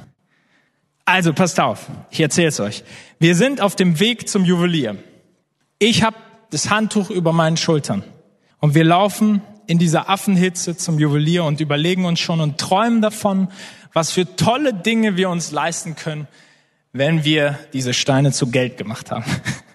Also 1.06 1.32
passt 1.32 1.58
auf, 1.58 1.86
ich 2.10 2.20
erzähle 2.20 2.48
es 2.48 2.60
euch. 2.60 2.84
Wir 3.20 3.34
sind 3.34 3.62
auf 3.62 3.74
dem 3.74 4.00
Weg 4.00 4.28
zum 4.28 4.44
Juwelier. 4.44 4.98
Ich 5.78 6.02
habe 6.02 6.18
das 6.50 6.68
Handtuch 6.68 7.08
über 7.08 7.32
meinen 7.32 7.56
Schultern 7.56 8.04
und 8.58 8.74
wir 8.74 8.84
laufen 8.84 9.40
in 9.66 9.78
dieser 9.78 10.10
Affenhitze 10.10 10.76
zum 10.76 10.98
Juwelier 10.98 11.44
und 11.44 11.62
überlegen 11.62 12.04
uns 12.04 12.20
schon 12.20 12.42
und 12.42 12.58
träumen 12.58 13.00
davon, 13.00 13.48
was 13.94 14.12
für 14.12 14.36
tolle 14.36 14.74
Dinge 14.74 15.16
wir 15.16 15.30
uns 15.30 15.52
leisten 15.52 15.96
können, 15.96 16.28
wenn 16.92 17.24
wir 17.24 17.58
diese 17.72 17.94
Steine 17.94 18.30
zu 18.30 18.50
Geld 18.50 18.76
gemacht 18.76 19.10
haben. 19.10 19.24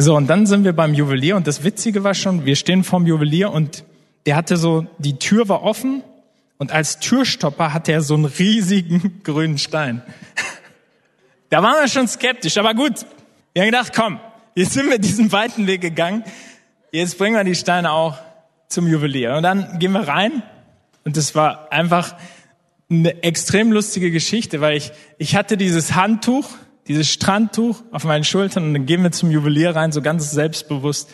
So, 0.00 0.16
und 0.16 0.28
dann 0.28 0.46
sind 0.46 0.62
wir 0.62 0.74
beim 0.74 0.94
Juwelier 0.94 1.34
und 1.34 1.48
das 1.48 1.64
Witzige 1.64 2.04
war 2.04 2.14
schon, 2.14 2.46
wir 2.46 2.54
stehen 2.54 2.84
vorm 2.84 3.04
Juwelier 3.04 3.50
und 3.50 3.82
der 4.26 4.36
hatte 4.36 4.56
so, 4.56 4.86
die 4.98 5.18
Tür 5.18 5.48
war 5.48 5.64
offen 5.64 6.04
und 6.56 6.70
als 6.70 7.00
Türstopper 7.00 7.74
hatte 7.74 7.90
er 7.90 8.00
so 8.00 8.14
einen 8.14 8.26
riesigen 8.26 9.20
grünen 9.24 9.58
Stein. 9.58 10.02
Da 11.50 11.62
waren 11.62 11.80
wir 11.80 11.88
schon 11.88 12.06
skeptisch, 12.06 12.58
aber 12.58 12.74
gut. 12.74 13.06
Wir 13.54 13.62
haben 13.62 13.70
gedacht, 13.70 13.94
komm, 13.96 14.20
jetzt 14.54 14.74
sind 14.74 14.90
wir 14.90 14.98
diesen 14.98 15.32
weiten 15.32 15.66
Weg 15.66 15.80
gegangen, 15.80 16.22
jetzt 16.92 17.16
bringen 17.16 17.36
wir 17.36 17.44
die 17.44 17.54
Steine 17.54 17.90
auch 17.90 18.18
zum 18.68 18.86
Juwelier. 18.86 19.34
Und 19.34 19.44
dann 19.44 19.78
gehen 19.78 19.92
wir 19.92 20.06
rein 20.06 20.42
und 21.06 21.16
das 21.16 21.34
war 21.34 21.72
einfach 21.72 22.14
eine 22.90 23.22
extrem 23.22 23.72
lustige 23.72 24.10
Geschichte, 24.10 24.60
weil 24.60 24.76
ich, 24.76 24.92
ich 25.16 25.36
hatte 25.36 25.56
dieses 25.56 25.94
Handtuch, 25.94 26.50
dieses 26.88 27.08
Strandtuch 27.08 27.82
auf 27.92 28.04
meinen 28.04 28.24
Schultern 28.24 28.64
und 28.64 28.72
dann 28.72 28.86
gehen 28.86 29.02
wir 29.02 29.12
zum 29.12 29.30
Juwelier 29.30 29.76
rein, 29.76 29.92
so 29.92 30.00
ganz 30.00 30.30
selbstbewusst. 30.30 31.10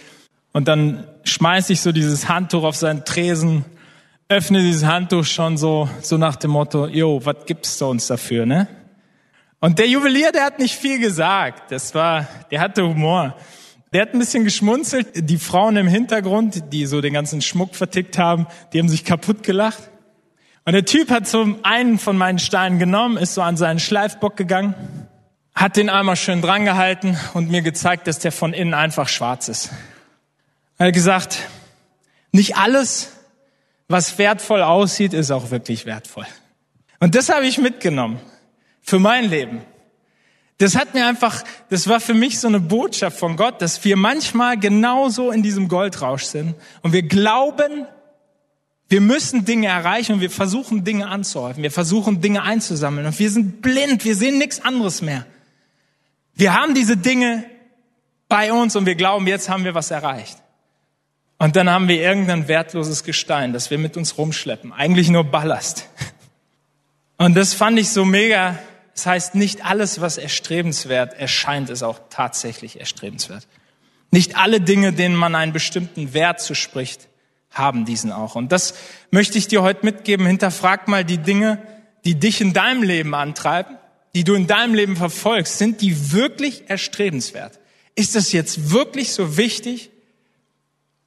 Und 0.52 0.68
dann 0.68 1.06
schmeiße 1.24 1.72
ich 1.72 1.80
so 1.80 1.90
dieses 1.90 2.28
Handtuch 2.28 2.62
auf 2.62 2.76
seinen 2.76 3.04
Tresen, 3.04 3.64
öffne 4.28 4.60
dieses 4.60 4.84
Handtuch 4.84 5.24
schon 5.24 5.56
so, 5.56 5.88
so 6.00 6.16
nach 6.16 6.36
dem 6.36 6.52
Motto, 6.52 6.86
jo, 6.86 7.20
was 7.24 7.44
gibst 7.46 7.80
du 7.80 7.86
uns 7.86 8.06
dafür, 8.06 8.46
ne? 8.46 8.68
Und 9.60 9.78
der 9.78 9.88
Juwelier, 9.88 10.30
der 10.30 10.44
hat 10.44 10.58
nicht 10.58 10.74
viel 10.74 10.98
gesagt. 10.98 11.72
Das 11.72 11.94
war, 11.94 12.28
der 12.50 12.60
hatte 12.60 12.86
Humor. 12.86 13.34
Der 13.92 14.02
hat 14.02 14.12
ein 14.12 14.18
bisschen 14.18 14.44
geschmunzelt. 14.44 15.28
Die 15.28 15.38
Frauen 15.38 15.76
im 15.76 15.88
Hintergrund, 15.88 16.72
die 16.72 16.84
so 16.84 17.00
den 17.00 17.14
ganzen 17.14 17.40
Schmuck 17.40 17.74
vertickt 17.74 18.18
haben, 18.18 18.46
die 18.72 18.78
haben 18.78 18.90
sich 18.90 19.04
kaputt 19.04 19.42
gelacht. 19.42 19.90
Und 20.66 20.74
der 20.74 20.84
Typ 20.84 21.10
hat 21.10 21.26
so 21.26 21.46
einen 21.62 21.98
von 21.98 22.16
meinen 22.18 22.38
Steinen 22.38 22.78
genommen, 22.78 23.16
ist 23.16 23.34
so 23.34 23.42
an 23.42 23.56
seinen 23.56 23.78
Schleifbock 23.78 24.36
gegangen 24.36 24.74
hat 25.54 25.76
den 25.76 25.88
einmal 25.88 26.16
schön 26.16 26.42
drangehalten 26.42 27.18
und 27.32 27.50
mir 27.50 27.62
gezeigt, 27.62 28.06
dass 28.06 28.18
der 28.18 28.32
von 28.32 28.52
innen 28.52 28.74
einfach 28.74 29.08
schwarz 29.08 29.48
ist. 29.48 29.70
Er 30.78 30.88
hat 30.88 30.94
gesagt, 30.94 31.38
nicht 32.32 32.56
alles, 32.56 33.12
was 33.86 34.18
wertvoll 34.18 34.62
aussieht, 34.62 35.12
ist 35.12 35.30
auch 35.30 35.50
wirklich 35.50 35.86
wertvoll. 35.86 36.26
Und 36.98 37.14
das 37.14 37.28
habe 37.28 37.46
ich 37.46 37.58
mitgenommen 37.58 38.18
für 38.82 38.98
mein 38.98 39.28
Leben. 39.28 39.62
Das 40.58 40.76
hat 40.76 40.94
mir 40.94 41.06
einfach, 41.06 41.44
das 41.68 41.88
war 41.88 42.00
für 42.00 42.14
mich 42.14 42.38
so 42.38 42.48
eine 42.48 42.60
Botschaft 42.60 43.18
von 43.18 43.36
Gott, 43.36 43.60
dass 43.60 43.84
wir 43.84 43.96
manchmal 43.96 44.58
genauso 44.58 45.30
in 45.30 45.42
diesem 45.42 45.68
Goldrausch 45.68 46.24
sind 46.24 46.54
und 46.82 46.92
wir 46.92 47.02
glauben, 47.02 47.86
wir 48.88 49.00
müssen 49.00 49.44
Dinge 49.44 49.66
erreichen 49.66 50.14
und 50.14 50.20
wir 50.20 50.30
versuchen 50.30 50.84
Dinge 50.84 51.08
anzuhäufen, 51.08 51.62
wir 51.62 51.70
versuchen 51.70 52.20
Dinge 52.20 52.42
einzusammeln 52.42 53.06
und 53.06 53.18
wir 53.18 53.30
sind 53.30 53.62
blind, 53.62 54.04
wir 54.04 54.14
sehen 54.14 54.38
nichts 54.38 54.64
anderes 54.64 55.02
mehr. 55.02 55.26
Wir 56.34 56.54
haben 56.54 56.74
diese 56.74 56.96
Dinge 56.96 57.44
bei 58.28 58.52
uns 58.52 58.74
und 58.76 58.86
wir 58.86 58.94
glauben, 58.94 59.26
jetzt 59.26 59.48
haben 59.48 59.64
wir 59.64 59.74
was 59.74 59.90
erreicht. 59.90 60.38
Und 61.38 61.56
dann 61.56 61.68
haben 61.68 61.88
wir 61.88 62.00
irgendein 62.00 62.48
wertloses 62.48 63.04
Gestein, 63.04 63.52
das 63.52 63.70
wir 63.70 63.78
mit 63.78 63.96
uns 63.96 64.18
rumschleppen. 64.18 64.72
Eigentlich 64.72 65.10
nur 65.10 65.24
Ballast. 65.24 65.88
Und 67.18 67.34
das 67.34 67.54
fand 67.54 67.78
ich 67.78 67.90
so 67.90 68.04
mega. 68.04 68.58
Das 68.94 69.06
heißt, 69.06 69.34
nicht 69.34 69.64
alles, 69.64 70.00
was 70.00 70.18
erstrebenswert 70.18 71.14
erscheint, 71.14 71.70
ist 71.70 71.82
auch 71.82 72.00
tatsächlich 72.10 72.80
erstrebenswert. 72.80 73.46
Nicht 74.10 74.36
alle 74.36 74.60
Dinge, 74.60 74.92
denen 74.92 75.16
man 75.16 75.34
einen 75.34 75.52
bestimmten 75.52 76.14
Wert 76.14 76.40
zuspricht, 76.40 77.08
haben 77.50 77.84
diesen 77.84 78.12
auch. 78.12 78.36
Und 78.36 78.52
das 78.52 78.74
möchte 79.10 79.38
ich 79.38 79.48
dir 79.48 79.62
heute 79.62 79.84
mitgeben. 79.84 80.26
Hinterfrag 80.26 80.88
mal 80.88 81.04
die 81.04 81.18
Dinge, 81.18 81.58
die 82.04 82.18
dich 82.18 82.40
in 82.40 82.52
deinem 82.52 82.82
Leben 82.82 83.14
antreiben, 83.14 83.76
die 84.14 84.24
du 84.24 84.34
in 84.34 84.46
deinem 84.46 84.74
Leben 84.74 84.96
verfolgst. 84.96 85.58
Sind 85.58 85.80
die 85.80 86.12
wirklich 86.12 86.64
erstrebenswert? 86.68 87.58
Ist 87.94 88.16
es 88.16 88.32
jetzt 88.32 88.70
wirklich 88.70 89.12
so 89.12 89.36
wichtig, 89.36 89.90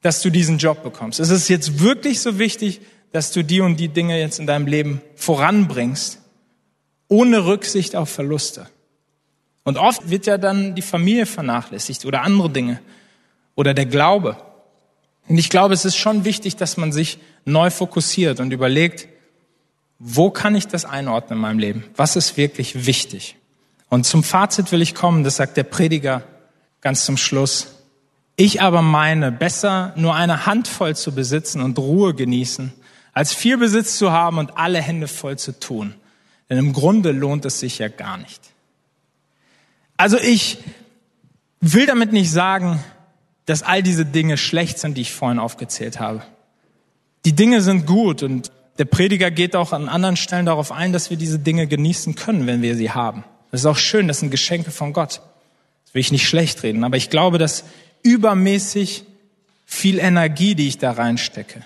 dass 0.02 0.22
du 0.22 0.30
diesen 0.30 0.58
Job 0.58 0.84
bekommst? 0.84 1.20
Ist 1.20 1.30
es 1.30 1.48
jetzt 1.48 1.80
wirklich 1.80 2.20
so 2.20 2.40
wichtig, 2.40 2.82
dass 3.12 3.32
du 3.32 3.44
die 3.44 3.62
und 3.62 3.78
die 3.78 3.88
Dinge 3.88 4.20
jetzt 4.20 4.40
in 4.40 4.48
deinem 4.48 4.68
Leben 4.68 5.02
voranbringst, 5.16 6.20
ohne 7.08 7.46
Rücksicht 7.46 7.96
auf 7.96 8.10
Verluste? 8.10 8.68
Und 9.64 9.78
oft 9.78 10.10
wird 10.10 10.26
ja 10.28 10.38
dann 10.38 10.76
die 10.76 10.82
Familie 10.82 11.26
vernachlässigt 11.26 12.06
oder 12.06 12.22
andere 12.22 12.50
Dinge 12.50 12.80
oder 13.56 13.74
der 13.74 13.86
Glaube. 13.86 14.38
Und 15.28 15.38
ich 15.38 15.50
glaube, 15.50 15.74
es 15.74 15.84
ist 15.84 15.98
schon 15.98 16.24
wichtig, 16.24 16.56
dass 16.56 16.78
man 16.78 16.94
sich 16.94 17.20
neu 17.44 17.70
fokussiert 17.70 18.40
und 18.40 18.54
überlegt, 18.54 19.10
wo 20.00 20.30
kann 20.30 20.56
ich 20.56 20.68
das 20.68 20.86
einordnen 20.86 21.38
in 21.38 21.42
meinem 21.42 21.60
Leben? 21.60 21.84
Was 21.96 22.16
ist 22.16 22.38
wirklich 22.38 22.86
wichtig? 22.86 23.36
Und 23.90 24.06
zum 24.06 24.24
Fazit 24.24 24.72
will 24.72 24.82
ich 24.82 24.96
kommen, 24.96 25.24
das 25.24 25.38
sagt 25.38 25.58
der 25.58 25.64
Prediger 25.64 26.24
ganz 26.82 27.06
zum 27.06 27.18
Schluss. 27.18 27.68
Ich 28.36 28.62
aber 28.62 28.82
meine, 28.82 29.32
besser 29.32 29.94
nur 29.96 30.14
eine 30.14 30.46
Handvoll 30.46 30.96
zu 30.96 31.14
besitzen 31.14 31.62
und 31.62 31.80
Ruhe 31.80 32.14
genießen, 32.14 32.72
als 33.14 33.34
viel 33.34 33.58
Besitz 33.58 33.98
zu 33.98 34.12
haben 34.12 34.38
und 34.38 34.58
alle 34.58 34.82
Hände 34.82 35.08
voll 35.08 35.40
zu 35.40 35.60
tun. 35.60 35.96
Denn 36.50 36.58
im 36.60 36.74
Grunde 36.74 37.12
lohnt 37.12 37.46
es 37.46 37.60
sich 37.60 37.80
ja 37.80 37.88
gar 37.88 38.18
nicht. 38.18 38.42
Also 39.98 40.18
ich 40.18 40.60
will 41.60 41.88
damit 41.88 42.14
nicht 42.14 42.30
sagen, 42.30 42.80
dass 43.46 43.64
all 43.64 43.82
diese 43.82 44.06
Dinge 44.06 44.38
schlecht 44.38 44.78
sind, 44.78 44.98
die 44.98 45.02
ich 45.02 45.12
vorhin 45.12 45.40
aufgezählt 45.40 46.00
habe. 46.00 46.22
Die 47.26 47.34
Dinge 47.34 47.62
sind 47.62 47.88
gut 47.88 48.22
und 48.22 48.52
der 48.78 48.86
Prediger 48.86 49.32
geht 49.32 49.56
auch 49.56 49.74
an 49.74 49.90
anderen 49.90 50.18
Stellen 50.18 50.46
darauf 50.46 50.72
ein, 50.72 50.94
dass 50.94 51.10
wir 51.10 51.18
diese 51.18 51.40
Dinge 51.40 51.68
genießen 51.68 52.16
können, 52.16 52.48
wenn 52.48 52.62
wir 52.62 52.76
sie 52.76 52.92
haben. 52.92 53.24
Das 53.52 53.62
ist 53.62 53.66
auch 53.66 53.78
schön, 53.78 54.08
das 54.08 54.20
sind 54.20 54.30
Geschenke 54.30 54.72
von 54.72 54.94
Gott. 54.94 55.22
Das 55.86 55.94
will 55.94 56.02
ich 56.02 56.12
nicht 56.12 56.28
schlecht 56.28 56.64
reden, 56.64 56.84
aber 56.84 56.98
ich 56.98 57.10
glaube, 57.10 57.38
dass 57.38 57.64
übermäßig 58.04 59.06
viel 59.66 60.00
Energie, 60.00 60.54
die 60.56 60.68
ich 60.68 60.78
da 60.78 60.92
reinstecke, 60.92 61.64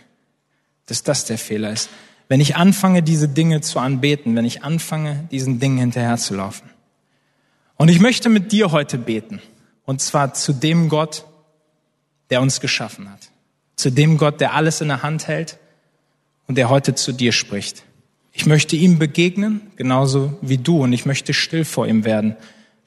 dass 0.85 1.03
das 1.03 1.25
der 1.25 1.37
Fehler 1.37 1.71
ist. 1.71 1.89
Wenn 2.27 2.39
ich 2.39 2.55
anfange, 2.55 3.03
diese 3.03 3.27
Dinge 3.27 3.61
zu 3.61 3.79
anbeten, 3.79 4.35
wenn 4.35 4.45
ich 4.45 4.63
anfange, 4.63 5.27
diesen 5.31 5.59
Dingen 5.59 5.79
hinterherzulaufen. 5.79 6.69
Und 7.75 7.89
ich 7.89 7.99
möchte 7.99 8.29
mit 8.29 8.51
dir 8.51 8.71
heute 8.71 8.97
beten. 8.97 9.41
Und 9.85 10.01
zwar 10.01 10.33
zu 10.33 10.53
dem 10.53 10.87
Gott, 10.87 11.25
der 12.29 12.41
uns 12.41 12.61
geschaffen 12.61 13.11
hat. 13.11 13.31
Zu 13.75 13.89
dem 13.89 14.17
Gott, 14.17 14.39
der 14.39 14.53
alles 14.53 14.79
in 14.79 14.87
der 14.87 15.03
Hand 15.03 15.27
hält 15.27 15.57
und 16.51 16.55
der 16.55 16.69
heute 16.69 16.95
zu 16.95 17.13
dir 17.13 17.31
spricht. 17.31 17.83
Ich 18.33 18.45
möchte 18.45 18.75
ihm 18.75 18.99
begegnen, 18.99 19.61
genauso 19.77 20.37
wie 20.41 20.57
du, 20.57 20.83
und 20.83 20.91
ich 20.91 21.05
möchte 21.05 21.33
still 21.33 21.63
vor 21.63 21.87
ihm 21.87 22.03
werden, 22.03 22.35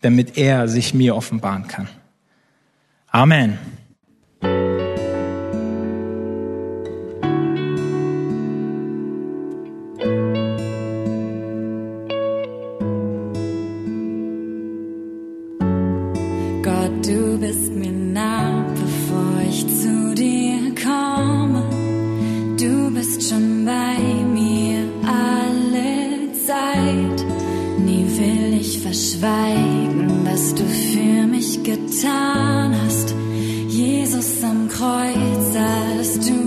damit 0.02 0.36
er 0.36 0.68
sich 0.68 0.92
mir 0.92 1.16
offenbaren 1.16 1.66
kann. 1.66 1.88
Amen. 3.06 3.58
Verschweigen, 28.84 30.26
was 30.26 30.54
du 30.54 30.62
für 30.62 31.26
mich 31.26 31.62
getan 31.62 32.76
hast. 32.84 33.14
Jesus 33.66 34.44
am 34.44 34.68
Kreuz 34.68 35.56
hast 35.56 36.28
du 36.28 36.43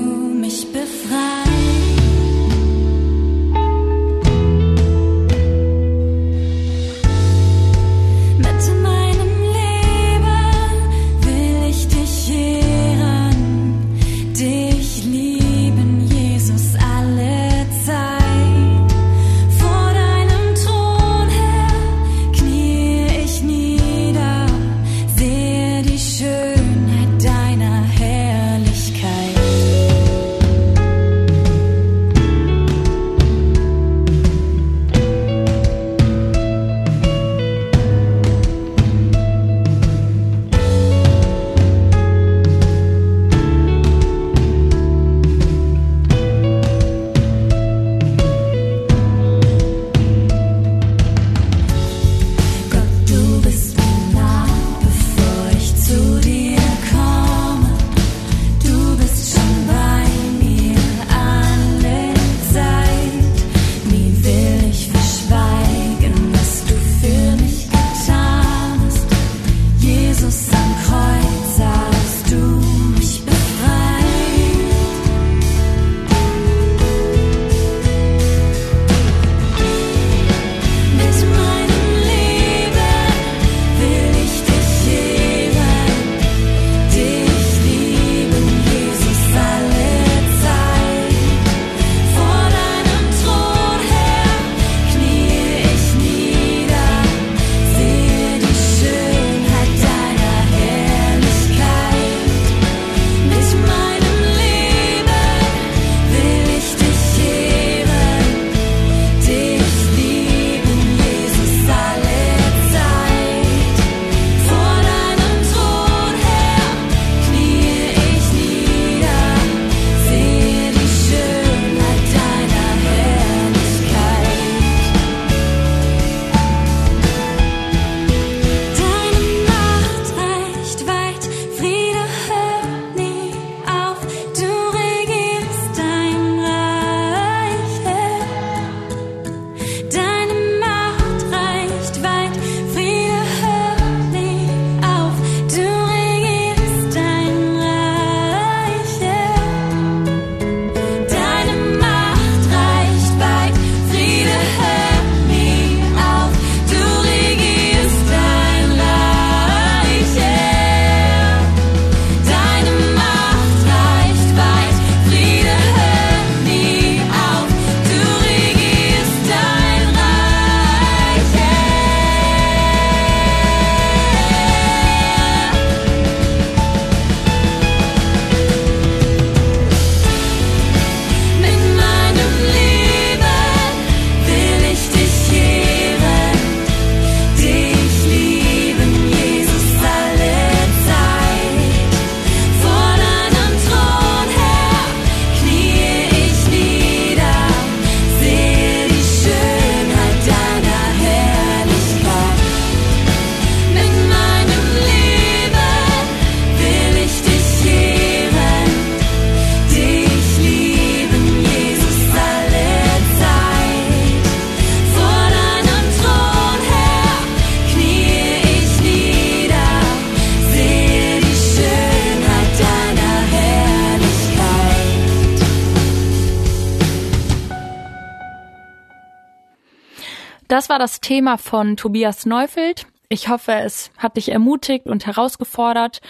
Das 230.68 230.74
war 230.74 230.80
das 230.80 231.00
Thema 231.00 231.38
von 231.38 231.78
Tobias 231.78 232.26
Neufeld. 232.26 232.88
Ich 233.08 233.30
hoffe, 233.30 233.54
es 233.54 233.90
hat 233.98 234.18
dich 234.18 234.34
ermutigt 234.34 234.86
und 234.86 235.06
herausgefordert. 235.06 236.02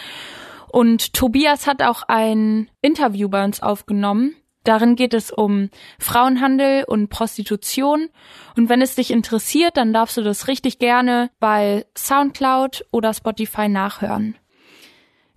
Und 0.71 1.13
Tobias 1.13 1.67
hat 1.67 1.83
auch 1.83 2.01
ein 2.07 2.67
Interview 2.81 3.29
bei 3.29 3.45
uns 3.45 3.61
aufgenommen. 3.61 4.35
Darin 4.63 4.95
geht 4.95 5.13
es 5.13 5.29
um 5.29 5.69
Frauenhandel 5.99 6.85
und 6.85 7.09
Prostitution. 7.09 8.09
Und 8.55 8.67
wenn 8.67 8.81
es 8.81 8.95
dich 8.95 9.11
interessiert, 9.11 9.77
dann 9.77 9.93
darfst 9.93 10.17
du 10.17 10.23
das 10.23 10.47
richtig 10.47 10.79
gerne 10.79 11.29
bei 11.39 11.85
SoundCloud 11.95 12.83
oder 12.89 13.13
Spotify 13.13 13.69
nachhören. 13.69 14.37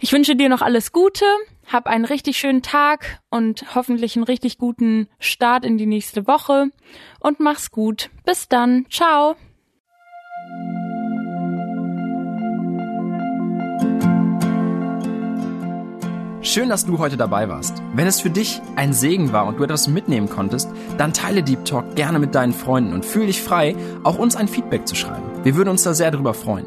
Ich 0.03 0.13
wünsche 0.13 0.35
dir 0.35 0.49
noch 0.49 0.63
alles 0.63 0.93
Gute, 0.93 1.27
hab 1.71 1.87
einen 1.87 2.07
richtig 2.07 2.39
schönen 2.39 2.63
Tag 2.63 3.21
und 3.29 3.75
hoffentlich 3.75 4.17
einen 4.17 4.25
richtig 4.25 4.57
guten 4.57 5.09
Start 5.19 5.63
in 5.63 5.77
die 5.77 5.85
nächste 5.85 6.27
Woche 6.27 6.71
und 7.21 7.39
mach's 7.39 7.71
gut. 7.71 8.09
Bis 8.25 8.49
dann. 8.49 8.87
Ciao. 8.91 9.37
Schön, 16.41 16.71
dass 16.71 16.87
du 16.87 16.99
heute 16.99 17.19
dabei 17.19 17.51
warst. 17.51 17.83
Wenn 17.93 18.07
es 18.07 18.23
für 18.23 18.31
dich 18.31 18.63
ein 18.77 18.95
Segen 18.95 19.35
war 19.35 19.47
und 19.47 19.59
du 19.59 19.65
etwas 19.65 19.87
mitnehmen 19.87 20.31
konntest, 20.31 20.71
dann 20.97 21.13
teile 21.13 21.43
Deep 21.43 21.67
Talk 21.67 21.95
gerne 21.95 22.19
mit 22.19 22.35
deinen 22.35 22.55
Freunden 22.55 22.95
und 22.95 23.05
fühl 23.05 23.27
dich 23.27 23.43
frei, 23.43 23.77
auch 24.03 24.19
uns 24.19 24.35
ein 24.35 24.49
Feedback 24.49 24.89
zu 24.89 24.95
schreiben. 24.95 25.45
Wir 25.45 25.57
würden 25.57 25.69
uns 25.69 25.83
da 25.83 25.93
sehr 25.93 26.11
darüber 26.11 26.33
freuen. 26.33 26.67